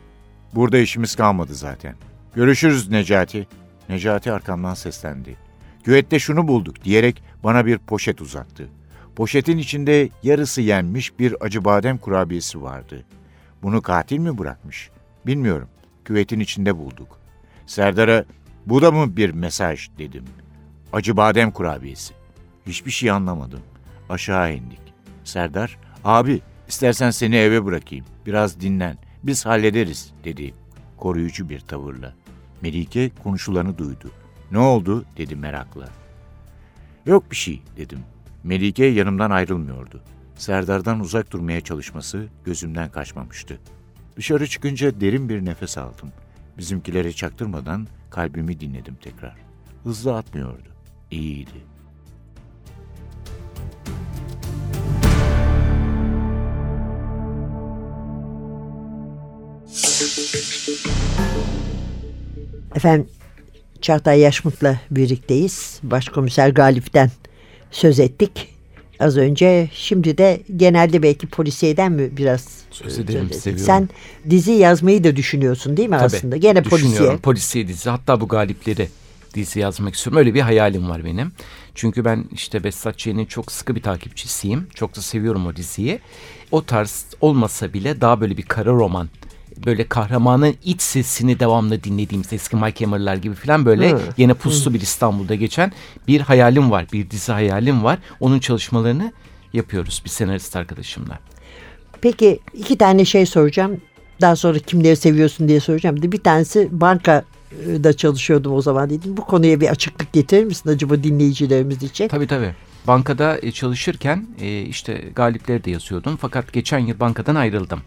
Burada 0.55 0.77
işimiz 0.77 1.15
kalmadı 1.15 1.55
zaten. 1.55 1.95
Görüşürüz 2.35 2.89
Necati. 2.89 3.47
Necati 3.89 4.31
arkamdan 4.31 4.73
seslendi. 4.73 5.37
Güvette 5.83 6.19
şunu 6.19 6.47
bulduk 6.47 6.83
diyerek 6.83 7.23
bana 7.43 7.65
bir 7.65 7.77
poşet 7.77 8.21
uzattı. 8.21 8.69
Poşetin 9.15 9.57
içinde 9.57 10.09
yarısı 10.23 10.61
yenmiş 10.61 11.19
bir 11.19 11.35
acı 11.41 11.65
badem 11.65 11.97
kurabiyesi 11.97 12.61
vardı. 12.61 13.05
Bunu 13.63 13.81
katil 13.81 14.17
mi 14.17 14.37
bırakmış? 14.37 14.89
Bilmiyorum. 15.25 15.69
Küvetin 16.05 16.39
içinde 16.39 16.77
bulduk. 16.77 17.19
Serdar'a 17.65 18.25
bu 18.69 18.81
da 18.81 18.91
mı 18.91 19.17
bir 19.17 19.29
mesaj 19.29 19.89
dedim. 19.97 20.25
Acı 20.93 21.17
badem 21.17 21.51
kurabiyesi. 21.51 22.13
Hiçbir 22.67 22.91
şey 22.91 23.11
anlamadım. 23.11 23.61
Aşağı 24.09 24.53
indik. 24.53 24.79
Serdar, 25.23 25.77
abi 26.03 26.41
istersen 26.67 27.11
seni 27.11 27.35
eve 27.35 27.65
bırakayım. 27.65 28.05
Biraz 28.25 28.61
dinlen. 28.61 28.97
Biz 29.23 29.45
hallederiz 29.45 30.13
dedi 30.23 30.53
koruyucu 30.97 31.49
bir 31.49 31.59
tavırla. 31.59 32.13
Melike 32.61 33.11
konuşulanı 33.23 33.77
duydu. 33.77 34.11
Ne 34.51 34.59
oldu 34.59 35.05
dedi 35.17 35.35
merakla. 35.35 35.89
Yok 37.05 37.31
bir 37.31 37.35
şey 37.35 37.61
dedim. 37.77 37.99
Melike 38.43 38.85
yanımdan 38.85 39.31
ayrılmıyordu. 39.31 40.03
Serdar'dan 40.35 40.99
uzak 40.99 41.31
durmaya 41.31 41.61
çalışması 41.61 42.27
gözümden 42.45 42.91
kaçmamıştı. 42.91 43.59
Dışarı 44.15 44.47
çıkınca 44.47 45.01
derin 45.01 45.29
bir 45.29 45.45
nefes 45.45 45.77
aldım. 45.77 46.11
Bizimkilere 46.57 47.13
çaktırmadan 47.13 47.87
kalbimi 48.09 48.59
dinledim 48.59 48.95
tekrar. 49.01 49.35
Hızlı 49.83 50.15
atmıyordu. 50.15 50.69
İyiydi. 51.11 51.63
Efendim 62.75 63.09
Çağatay 63.81 64.19
Yaşmut'la 64.19 64.79
birlikteyiz. 64.91 65.79
Başkomiser 65.83 66.49
Galip'ten 66.49 67.11
söz 67.71 67.99
ettik 67.99 68.56
az 68.99 69.17
önce. 69.17 69.69
Şimdi 69.73 70.17
de 70.17 70.41
genelde 70.57 71.03
belki 71.03 71.27
polisiyeden 71.27 71.91
mi 71.91 72.17
biraz 72.17 72.47
Söz 72.71 72.99
ederim, 72.99 73.25
ettik? 73.25 73.41
seviyorum. 73.41 73.65
Sen 73.65 73.89
dizi 74.29 74.51
yazmayı 74.51 75.03
da 75.03 75.15
düşünüyorsun 75.15 75.77
değil 75.77 75.89
mi 75.89 75.95
Tabii, 75.95 76.05
aslında? 76.05 76.37
Gene 76.37 76.61
polisiye. 76.63 77.17
Polisiye 77.17 77.67
dizi. 77.67 77.89
Hatta 77.89 78.21
bu 78.21 78.27
galipleri 78.27 78.89
dizi 79.33 79.59
yazmak 79.59 79.95
istiyorum. 79.95 80.19
Öyle 80.19 80.33
bir 80.33 80.41
hayalim 80.41 80.89
var 80.89 81.05
benim. 81.05 81.31
Çünkü 81.75 82.05
ben 82.05 82.25
işte 82.31 82.63
Behzat 82.63 82.97
Ç'nin 82.97 83.25
çok 83.25 83.51
sıkı 83.51 83.75
bir 83.75 83.81
takipçisiyim. 83.81 84.67
Çok 84.75 84.95
da 84.95 85.01
seviyorum 85.01 85.47
o 85.47 85.55
diziyi. 85.55 85.99
O 86.51 86.65
tarz 86.65 87.05
olmasa 87.21 87.73
bile 87.73 88.01
daha 88.01 88.21
böyle 88.21 88.37
bir 88.37 88.43
kara 88.43 88.71
roman 88.71 89.09
böyle 89.65 89.87
kahramanın 89.87 90.55
iç 90.63 90.81
sesini 90.81 91.39
devamlı 91.39 91.83
dinlediğimiz 91.83 92.33
eski 92.33 92.55
Mike 92.55 92.85
Hammer'lar 92.85 93.15
gibi 93.15 93.35
falan 93.35 93.65
böyle 93.65 93.91
Hı. 93.91 93.99
yine 94.17 94.33
puslu 94.33 94.73
bir 94.73 94.81
İstanbul'da 94.81 95.35
geçen 95.35 95.71
bir 96.07 96.21
hayalim 96.21 96.71
var. 96.71 96.85
Bir 96.93 97.09
dizi 97.09 97.31
hayalim 97.31 97.83
var. 97.83 97.99
Onun 98.19 98.39
çalışmalarını 98.39 99.11
yapıyoruz 99.53 100.01
bir 100.05 100.09
senarist 100.09 100.55
arkadaşımla. 100.55 101.19
Peki 102.01 102.39
iki 102.53 102.77
tane 102.77 103.05
şey 103.05 103.25
soracağım. 103.25 103.81
Daha 104.21 104.35
sonra 104.35 104.59
kimleri 104.59 104.95
seviyorsun 104.95 105.47
diye 105.47 105.59
soracağım. 105.59 105.97
Bir 106.01 106.23
tanesi 106.23 106.69
bankada 106.71 107.93
çalışıyordum 107.97 108.53
o 108.53 108.61
zaman 108.61 108.89
dedim. 108.89 109.17
Bu 109.17 109.25
konuya 109.25 109.61
bir 109.61 109.69
açıklık 109.69 110.13
getirir 110.13 110.43
misin 110.43 110.69
acaba 110.69 111.03
dinleyicilerimiz 111.03 111.83
için? 111.83 112.07
Tabii 112.07 112.27
tabii. 112.27 112.55
Bankada 112.87 113.37
e, 113.41 113.51
çalışırken 113.51 114.27
e, 114.41 114.61
işte 114.61 115.03
galipleri 115.15 115.63
de 115.63 115.71
yazıyordum. 115.71 116.17
Fakat 116.21 116.53
geçen 116.53 116.79
yıl 116.79 116.99
bankadan 116.99 117.35
ayrıldım. 117.35 117.81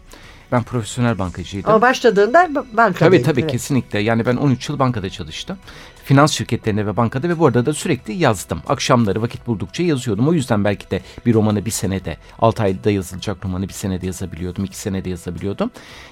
Ben 0.51 0.63
profesyonel 0.63 1.19
bankacıydım. 1.19 1.69
Ama 1.69 1.81
başladığında 1.81 2.43
ba- 2.43 2.55
bankadaydın. 2.55 2.93
Tabii 2.93 3.21
tabii 3.21 3.41
evet. 3.41 3.51
kesinlikle. 3.51 3.99
Yani 3.99 4.25
ben 4.25 4.35
13 4.35 4.69
yıl 4.69 4.79
bankada 4.79 5.09
çalıştım. 5.09 5.57
Finans 6.03 6.31
şirketlerinde 6.31 6.85
ve 6.85 6.97
bankada 6.97 7.29
ve 7.29 7.39
bu 7.39 7.45
arada 7.45 7.65
da 7.65 7.73
sürekli 7.73 8.13
yazdım. 8.13 8.61
Akşamları 8.67 9.21
vakit 9.21 9.47
buldukça 9.47 9.83
yazıyordum. 9.83 10.27
O 10.27 10.33
yüzden 10.33 10.63
belki 10.63 10.91
de 10.91 11.01
bir 11.25 11.33
romanı 11.33 11.65
bir 11.65 11.71
senede, 11.71 12.17
6 12.39 12.63
ayda 12.63 12.91
yazılacak 12.91 13.45
romanı 13.45 13.67
bir 13.67 13.73
senede 13.73 14.05
yazabiliyordum, 14.05 14.65
2 14.65 14.77
senede 14.77 15.09
yazabiliyordum. 15.09 15.71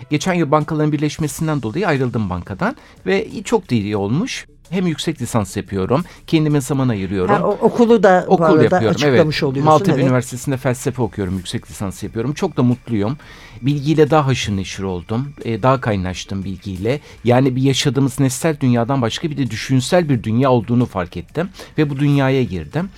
Geçen 0.09 0.33
yıl 0.33 0.51
bankaların 0.51 0.91
birleşmesinden 0.91 1.61
dolayı 1.61 1.87
ayrıldım 1.87 2.29
bankadan 2.29 2.75
ve 3.05 3.27
çok 3.43 3.71
iyi 3.71 3.97
olmuş. 3.97 4.45
Hem 4.69 4.87
yüksek 4.87 5.21
lisans 5.21 5.57
yapıyorum, 5.57 6.03
kendime 6.27 6.61
zaman 6.61 6.89
ayırıyorum. 6.89 7.35
Ha, 7.35 7.43
o- 7.47 7.57
okulu 7.61 8.03
da 8.03 8.25
bu 8.27 8.33
Okul 8.33 8.43
arada 8.43 8.63
yapıyorum 8.63 8.89
açıklamış 8.89 9.35
evet. 9.35 9.43
oluyorsun. 9.43 9.73
Maltepe 9.73 9.91
evet. 9.91 10.03
Üniversitesi'nde 10.03 10.57
felsefe 10.57 11.01
okuyorum, 11.01 11.37
yüksek 11.37 11.69
lisans 11.69 12.03
yapıyorum. 12.03 12.33
Çok 12.33 12.57
da 12.57 12.63
mutluyum. 12.63 13.17
Bilgiyle 13.61 14.09
daha 14.09 14.27
haşır 14.27 14.57
neşir 14.57 14.83
oldum. 14.83 15.33
Ee, 15.45 15.63
daha 15.63 15.81
kaynaştım 15.81 16.43
bilgiyle. 16.43 16.99
Yani 17.23 17.55
bir 17.55 17.61
yaşadığımız 17.61 18.19
nesnel 18.19 18.57
dünyadan 18.59 19.01
başka 19.01 19.29
bir 19.29 19.37
de 19.37 19.51
düşünsel 19.51 20.09
bir 20.09 20.23
dünya 20.23 20.51
olduğunu 20.51 20.85
fark 20.85 21.17
ettim. 21.17 21.49
Ve 21.77 21.89
bu 21.89 21.99
dünyaya 21.99 22.43
girdim. 22.43 22.89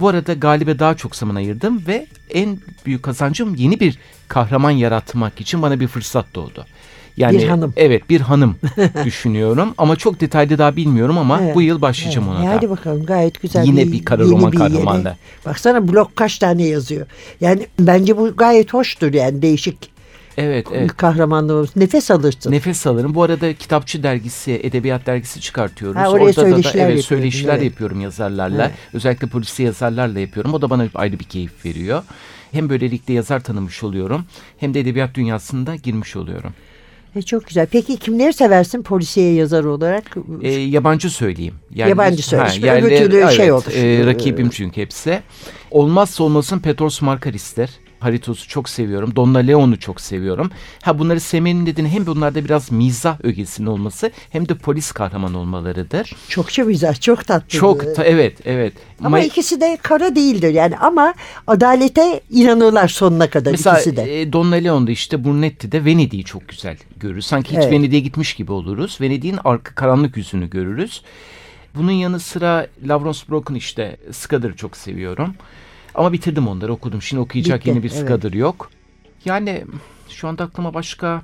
Bu 0.00 0.08
arada 0.08 0.32
Galip'e 0.34 0.78
daha 0.78 0.96
çok 0.96 1.16
zaman 1.16 1.34
ayırdım 1.34 1.82
ve 1.86 2.06
en 2.30 2.58
büyük 2.86 3.02
kazancım 3.02 3.54
yeni 3.54 3.80
bir 3.80 3.98
kahraman 4.28 4.70
yaratmak 4.70 5.40
için 5.40 5.62
bana 5.62 5.80
bir 5.80 5.86
fırsat 5.86 6.26
doğdu. 6.34 6.66
Yani 7.16 7.38
Bir 7.38 7.48
hanım. 7.48 7.74
Evet 7.76 8.10
bir 8.10 8.20
hanım 8.20 8.56
düşünüyorum 9.04 9.74
ama 9.78 9.96
çok 9.96 10.20
detaylı 10.20 10.58
daha 10.58 10.76
bilmiyorum 10.76 11.18
ama 11.18 11.40
Evet, 11.42 11.54
bu 11.54 11.62
yıl 11.62 11.82
başlayacağım 11.82 12.26
Evet, 12.28 12.38
ona 12.38 12.44
e 12.44 12.48
da. 12.48 12.56
Hadi 12.56 12.70
bakalım 12.70 13.06
gayet 13.06 13.42
güzel. 13.42 13.64
Yine 13.64 13.92
bir 13.92 14.04
kara 14.04 14.22
yeni 14.22 14.32
roman 14.32 14.52
bir 14.52 14.58
kahramanı. 14.58 15.16
Baksana 15.46 15.88
blok 15.88 16.16
kaç 16.16 16.38
tane 16.38 16.62
yazıyor. 16.62 17.06
Yani 17.40 17.66
bence 17.80 18.16
bu 18.16 18.36
gayet 18.36 18.74
hoştur 18.74 19.14
yani 19.14 19.42
değişik 19.42 19.99
Evet, 20.40 20.66
evet. 20.72 20.96
kahramanlığımız. 20.96 21.76
Nefes 21.76 22.10
alırsın. 22.10 22.52
Nefes 22.52 22.86
alırım. 22.86 23.14
Bu 23.14 23.22
arada 23.22 23.54
kitapçı 23.54 24.02
dergisi, 24.02 24.60
edebiyat 24.62 25.06
dergisi 25.06 25.40
çıkartıyoruz. 25.40 25.96
Ha, 25.96 26.10
oraya 26.10 26.22
Orada 26.22 26.36
da, 26.36 26.40
söyleşiler 26.40 26.74
da 26.74 26.78
evet, 26.78 26.78
yapıyordun, 26.78 27.02
söyleşiler 27.02 27.54
evet. 27.54 27.64
yapıyorum 27.64 28.00
yazarlarla. 28.00 28.64
Evet. 28.64 28.74
Özellikle 28.92 29.26
polisi 29.26 29.62
yazarlarla 29.62 30.20
yapıyorum. 30.20 30.54
O 30.54 30.62
da 30.62 30.70
bana 30.70 30.88
ayrı 30.94 31.18
bir 31.18 31.24
keyif 31.24 31.64
veriyor. 31.64 32.02
Hem 32.52 32.68
böylelikle 32.68 33.14
yazar 33.14 33.40
tanımış 33.40 33.82
oluyorum 33.82 34.24
hem 34.58 34.74
de 34.74 34.80
edebiyat 34.80 35.14
dünyasında 35.14 35.76
girmiş 35.76 36.16
oluyorum. 36.16 36.52
E, 37.16 37.22
çok 37.22 37.46
güzel. 37.46 37.66
Peki 37.66 37.96
kimleri 37.96 38.32
seversin 38.32 38.82
polisiye 38.82 39.34
yazar 39.34 39.64
olarak? 39.64 40.16
E, 40.42 40.50
yabancı 40.52 41.10
söyleyeyim. 41.10 41.54
Yabancı 41.74 42.22
söyle. 42.26 42.72
Öbür 42.72 42.96
türlü 42.96 43.32
şey 43.36 43.52
olur. 43.52 43.74
E, 43.74 44.06
rakibim 44.06 44.50
çünkü 44.50 44.80
hepsi. 44.80 45.20
Olmazsa 45.70 46.24
olmasın 46.24 46.58
Petros 46.58 47.02
Markaris'tir. 47.02 47.70
Haritos'u 48.00 48.48
çok 48.48 48.68
seviyorum. 48.68 49.16
Donna 49.16 49.38
Leon'u 49.38 49.78
çok 49.78 50.00
seviyorum. 50.00 50.50
Ha 50.82 50.98
bunları 50.98 51.20
sevmenin 51.20 51.66
nedeni 51.66 51.88
hem 51.88 52.06
bunlarda 52.06 52.44
biraz 52.44 52.72
mizah 52.72 53.16
ögesinin 53.22 53.66
olması 53.66 54.10
hem 54.30 54.48
de 54.48 54.54
polis 54.54 54.92
kahraman 54.92 55.34
olmalarıdır. 55.34 56.12
Çokça 56.28 56.64
güzel, 56.64 56.94
çok 56.94 57.26
tatlı. 57.26 57.48
Çok 57.48 57.96
ta- 57.96 58.04
evet 58.04 58.36
evet. 58.44 58.72
Ama 59.04 59.20
Ma- 59.20 59.24
ikisi 59.26 59.60
de 59.60 59.78
kara 59.82 60.14
değildir 60.16 60.54
yani 60.54 60.76
ama 60.78 61.14
adalete 61.46 62.20
inanırlar 62.30 62.88
sonuna 62.88 63.30
kadar 63.30 63.50
Mesela 63.50 63.76
ikisi 63.76 63.96
de. 63.96 64.20
e, 64.20 64.32
Donna 64.32 64.54
Leon'da 64.54 64.90
işte 64.90 65.24
Brunetti'de 65.24 65.84
Venedik'i 65.84 66.24
çok 66.24 66.48
güzel 66.48 66.76
görürüz. 66.96 67.26
Sanki 67.26 67.50
hiç 67.50 67.58
Evet. 67.58 67.72
Venedik'e 67.72 67.98
gitmiş 68.00 68.34
gibi 68.34 68.52
oluruz. 68.52 68.98
Venedik'in 69.00 69.38
arka 69.44 69.74
karanlık 69.74 70.16
yüzünü 70.16 70.50
görürüz. 70.50 71.02
Bunun 71.74 71.92
yanı 71.92 72.20
sıra 72.20 72.66
Lawrence 72.88 73.18
Brock'un 73.30 73.54
işte 73.54 73.96
Scudder'ı 74.12 74.56
çok 74.56 74.76
seviyorum. 74.76 75.34
Ama 75.94 76.12
bitirdim 76.12 76.48
onları 76.48 76.72
okudum. 76.72 77.02
Şimdi 77.02 77.20
okuyacak 77.20 77.60
Bitti, 77.60 77.68
yeni 77.68 77.82
bir 77.82 77.90
evet. 77.90 78.00
Scudder 78.00 78.32
yok. 78.32 78.70
Yani 79.24 79.64
şu 80.08 80.28
anda 80.28 80.44
aklıma 80.44 80.74
başka... 80.74 81.22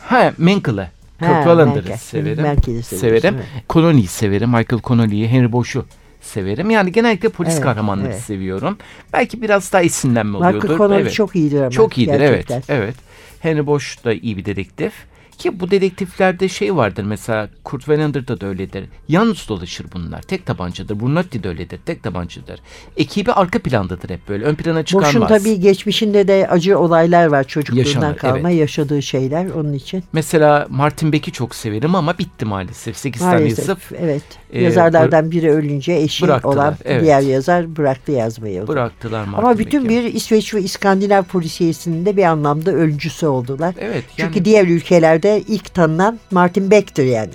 Ha 0.00 0.32
Menkel'ı. 0.38 0.88
Kurt 1.18 1.28
Ha, 1.28 1.34
Wallander'ı 1.34 1.74
Menkel. 1.74 1.96
severim. 1.96 2.62
Seviyorsun, 2.64 2.96
severim. 2.96 3.34
evet. 3.34 3.64
Connolly'yi 3.70 4.06
severim. 4.06 4.48
Michael 4.48 4.82
Connolly'yi, 4.82 5.28
Henry 5.28 5.52
Bosch'u 5.52 5.86
severim. 6.20 6.70
Yani 6.70 6.92
genellikle 6.92 7.28
polis 7.28 7.52
Evet, 7.52 7.62
kahramanları 7.62 8.12
evet. 8.12 8.20
seviyorum. 8.20 8.78
Belki 9.12 9.42
biraz 9.42 9.72
daha 9.72 9.82
esinlenme 9.82 10.32
Michael 10.32 10.54
oluyordur. 10.56 10.78
Connolly 10.78 11.02
evet. 11.02 11.12
çok 11.12 11.36
iyidir 11.36 11.60
ama. 11.60 11.70
Çok 11.70 11.98
iyidir 11.98 12.18
gerçekten. 12.18 12.54
evet. 12.54 12.64
Evet. 12.68 12.94
Henry 13.40 13.66
Bosch 13.66 14.04
da 14.04 14.12
iyi 14.12 14.36
bir 14.36 14.44
dedektif. 14.44 14.92
Ki 15.40 15.60
bu 15.60 15.70
dedektiflerde 15.70 16.48
şey 16.48 16.76
vardır 16.76 17.02
mesela 17.02 17.48
Kurt 17.64 17.80
Wallander'da 17.80 18.40
da 18.40 18.46
öyledir. 18.46 18.84
Yalnız 19.08 19.48
dolaşır 19.48 19.86
bunlar. 19.94 20.22
Tek 20.22 20.46
tabancadır. 20.46 21.00
Brunetti 21.00 21.42
de 21.42 21.48
öyledir. 21.48 21.80
Tek 21.86 22.02
tabancadır. 22.02 22.60
Ekibi 22.96 23.32
arka 23.32 23.58
plandadır 23.58 24.10
hep 24.10 24.28
böyle. 24.28 24.44
Ön 24.44 24.54
plana 24.54 24.84
çıkarmaz. 24.84 25.14
Boş'un 25.14 25.26
tabii 25.26 25.60
geçmişinde 25.60 26.28
de 26.28 26.48
acı 26.50 26.78
olaylar 26.78 27.26
var 27.26 27.44
çocukluğundan 27.44 27.86
Yaşanır, 27.88 28.16
kalma 28.16 28.50
yaşadığı 28.50 29.02
şeyler 29.02 29.46
onun 29.50 29.72
için. 29.72 30.04
Mesela 30.12 30.66
Martin 30.70 31.12
Beck'i 31.12 31.32
çok 31.32 31.54
severim 31.54 31.94
ama 31.94 32.18
bitti 32.18 32.44
maalesef. 32.44 32.96
8 32.96 33.20
tane 33.20 33.34
Maalesef 33.34 33.58
yazıp 33.58 33.80
evet. 34.00 34.22
e, 34.52 34.62
Yazarlardan 34.62 35.30
biri 35.30 35.50
ölünce 35.50 35.92
eşi 35.92 36.32
olan 36.32 36.76
evet. 36.84 37.02
diğer 37.02 37.20
yazar 37.20 37.76
bıraktı 37.76 38.12
yazmayı. 38.12 38.68
bıraktılar 38.68 39.24
Martin 39.24 39.46
Ama 39.46 39.58
bütün 39.58 39.88
bir 39.88 40.14
İsveç 40.14 40.54
ve 40.54 40.62
İskandinav 40.62 41.22
polisiyesinin 41.22 42.06
de 42.06 42.16
bir 42.16 42.24
anlamda 42.24 42.70
öncüsü 42.70 43.26
oldular. 43.26 43.74
Evet. 43.78 44.04
Çünkü 44.16 44.38
yani- 44.38 44.44
diğer 44.44 44.66
ülkelerde 44.66 45.29
ilk 45.38 45.74
tanınan 45.74 46.18
Martin 46.30 46.70
Beck'tir 46.70 47.04
yani. 47.04 47.34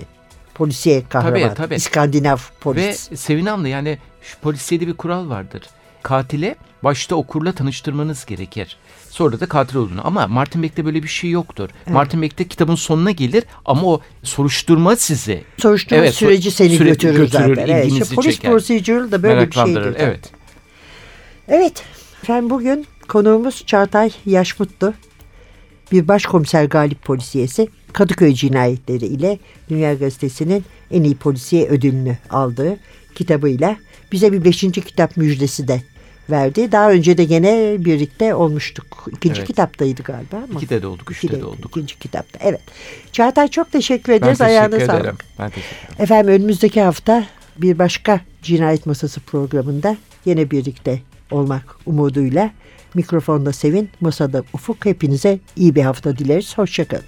Polisiye 0.54 1.04
kahraman. 1.10 1.40
Tabii, 1.42 1.54
tabii. 1.54 1.76
İskandinav 1.76 2.36
Ve 2.38 2.40
polis. 2.62 3.10
Sevin 3.16 3.46
Hanım'la 3.46 3.68
yani 3.68 3.98
şu 4.22 4.40
polisiyede 4.40 4.88
bir 4.88 4.94
kural 4.94 5.30
vardır. 5.30 5.62
Katile 6.04 6.56
başta 6.84 7.16
okurla 7.16 7.52
tanıştırmanız 7.52 8.26
gerekir. 8.26 8.78
Sonra 9.10 9.40
da 9.40 9.46
katil 9.46 9.76
olduğunu. 9.76 10.08
Ama 10.08 10.28
Martin 10.28 10.64
Beck'te 10.64 10.86
böyle 10.86 11.04
bir 11.04 11.08
şey 11.08 11.30
yoktur. 11.30 11.70
Martin 11.90 12.22
Beck'te 12.22 12.48
kitabın 12.48 12.76
sonuna 12.76 13.12
gelir 13.12 13.44
ama 13.66 13.84
o 13.84 14.02
soruşturma 14.24 14.96
sizi 14.96 15.44
Soruşturma 15.58 16.02
Evet, 16.02 16.14
süreci 16.14 16.52
seni 16.52 16.70
süreci 16.70 17.08
götürür, 17.08 17.26
götürür, 17.26 17.56
zaten. 17.56 17.74
Evet, 17.74 17.86
ilginizi 17.86 18.04
işte 18.04 18.16
polis 18.16 18.36
çeker. 18.36 18.52
procedural 18.52 19.12
da 19.12 19.24
böyle 19.24 19.48
bir 19.48 19.52
şeydir. 19.52 19.84
zaten. 19.84 20.06
Evet. 20.06 20.32
Evet. 21.48 21.84
Efendim 22.24 22.50
bugün 22.50 22.88
konuğumuz 23.08 23.66
Çağatay 23.66 24.12
Yaşmutlu. 24.26 24.94
Bir 25.92 26.08
başkomiser 26.08 26.66
galip 26.66 27.04
polisiyesi 27.04 27.68
Kadıköy 27.94 28.34
cinayetleri 28.34 29.06
ile 29.06 29.40
Dünya 29.70 29.94
Gazetesi'nin 29.94 30.66
en 30.92 31.04
iyi 31.04 31.16
polisiye 31.16 31.68
ödülünü 31.68 32.18
aldığı 32.30 32.78
kitabıyla 33.16 33.76
bize 34.12 34.34
bir 34.34 34.44
beşinci 34.46 34.82
kitap 34.82 35.18
müjdesi 35.18 35.68
de 35.68 35.82
verdi. 36.30 36.72
Daha 36.72 36.92
önce 36.92 37.18
de 37.18 37.24
gene 37.24 37.76
birlikte 37.86 38.36
olmuştuk. 38.36 39.06
İkinci 39.12 39.38
Evet. 39.40 39.48
kitaptaydı 39.48 40.04
galiba 40.04 40.36
ama. 40.50 40.60
İkide 40.60 40.82
de 40.82 40.88
olduk, 40.88 41.12
üçte 41.12 41.42
de 41.42 41.46
olduk. 41.46 41.72
İkinci 41.72 42.00
kitapta. 42.00 42.40
Evet. 42.42 42.62
Çağatay 43.12 43.48
çok 43.48 43.72
teşekkür 43.72 44.14
Ben 44.14 44.18
ederiz. 44.18 44.38
teşekkür 44.38 44.50
Ayağına 44.52 44.76
ederim. 44.76 44.88
sağlık. 44.88 45.26
Ben 45.40 45.50
teşekkür 45.50 45.78
ederim. 45.88 45.96
Efendim 46.04 46.34
önümüzdeki 46.34 46.82
hafta 46.82 47.26
bir 47.58 47.80
başka 47.80 48.22
cinayet 48.44 48.86
masası 48.86 49.20
programında 49.20 49.98
yine 50.26 50.52
birlikte 50.52 51.02
olmak 51.32 51.76
umuduyla 51.86 52.52
mikrofonda 52.96 53.54
Sevin, 53.54 53.90
masada 54.02 54.44
Ufuk 54.54 54.86
hepinize 54.86 55.40
iyi 55.56 55.76
bir 55.76 55.82
hafta 55.82 56.18
dileriz. 56.18 56.58
Hoşçakalın. 56.58 57.06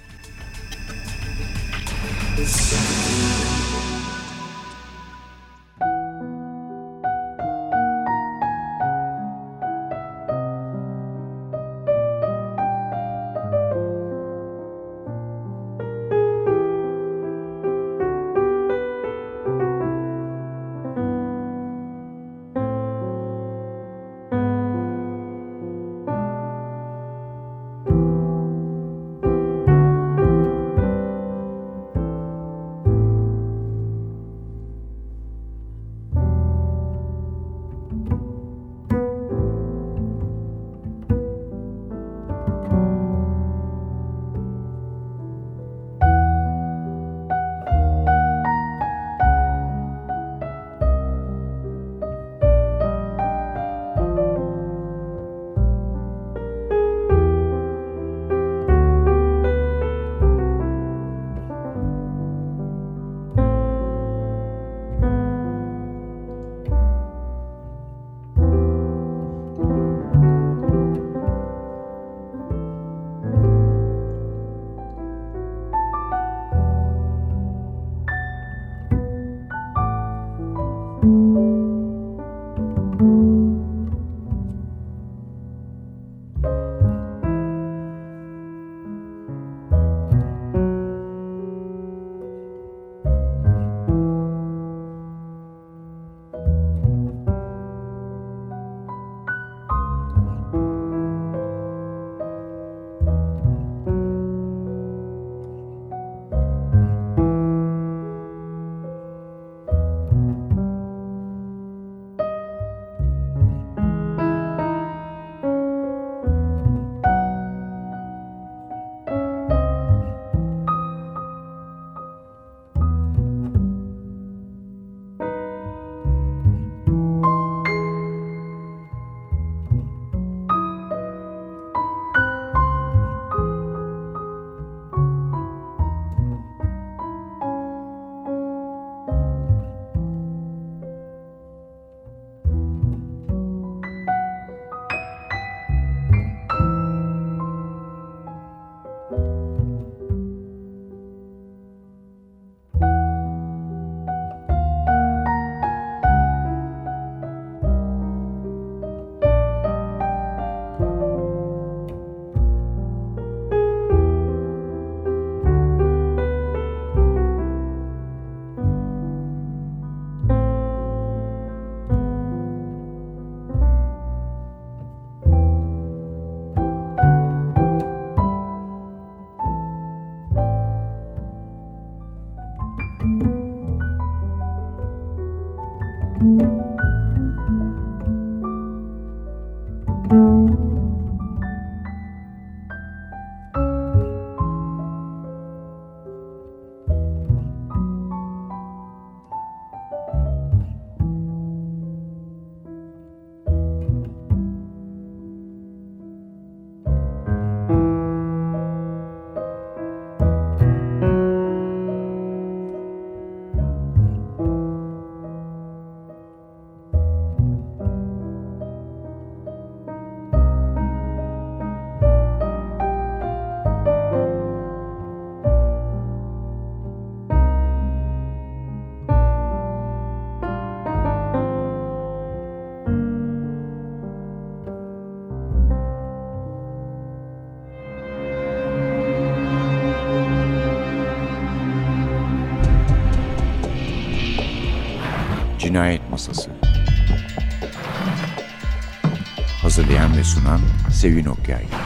Sevin 250.98 251.28
Okyay 251.30 251.77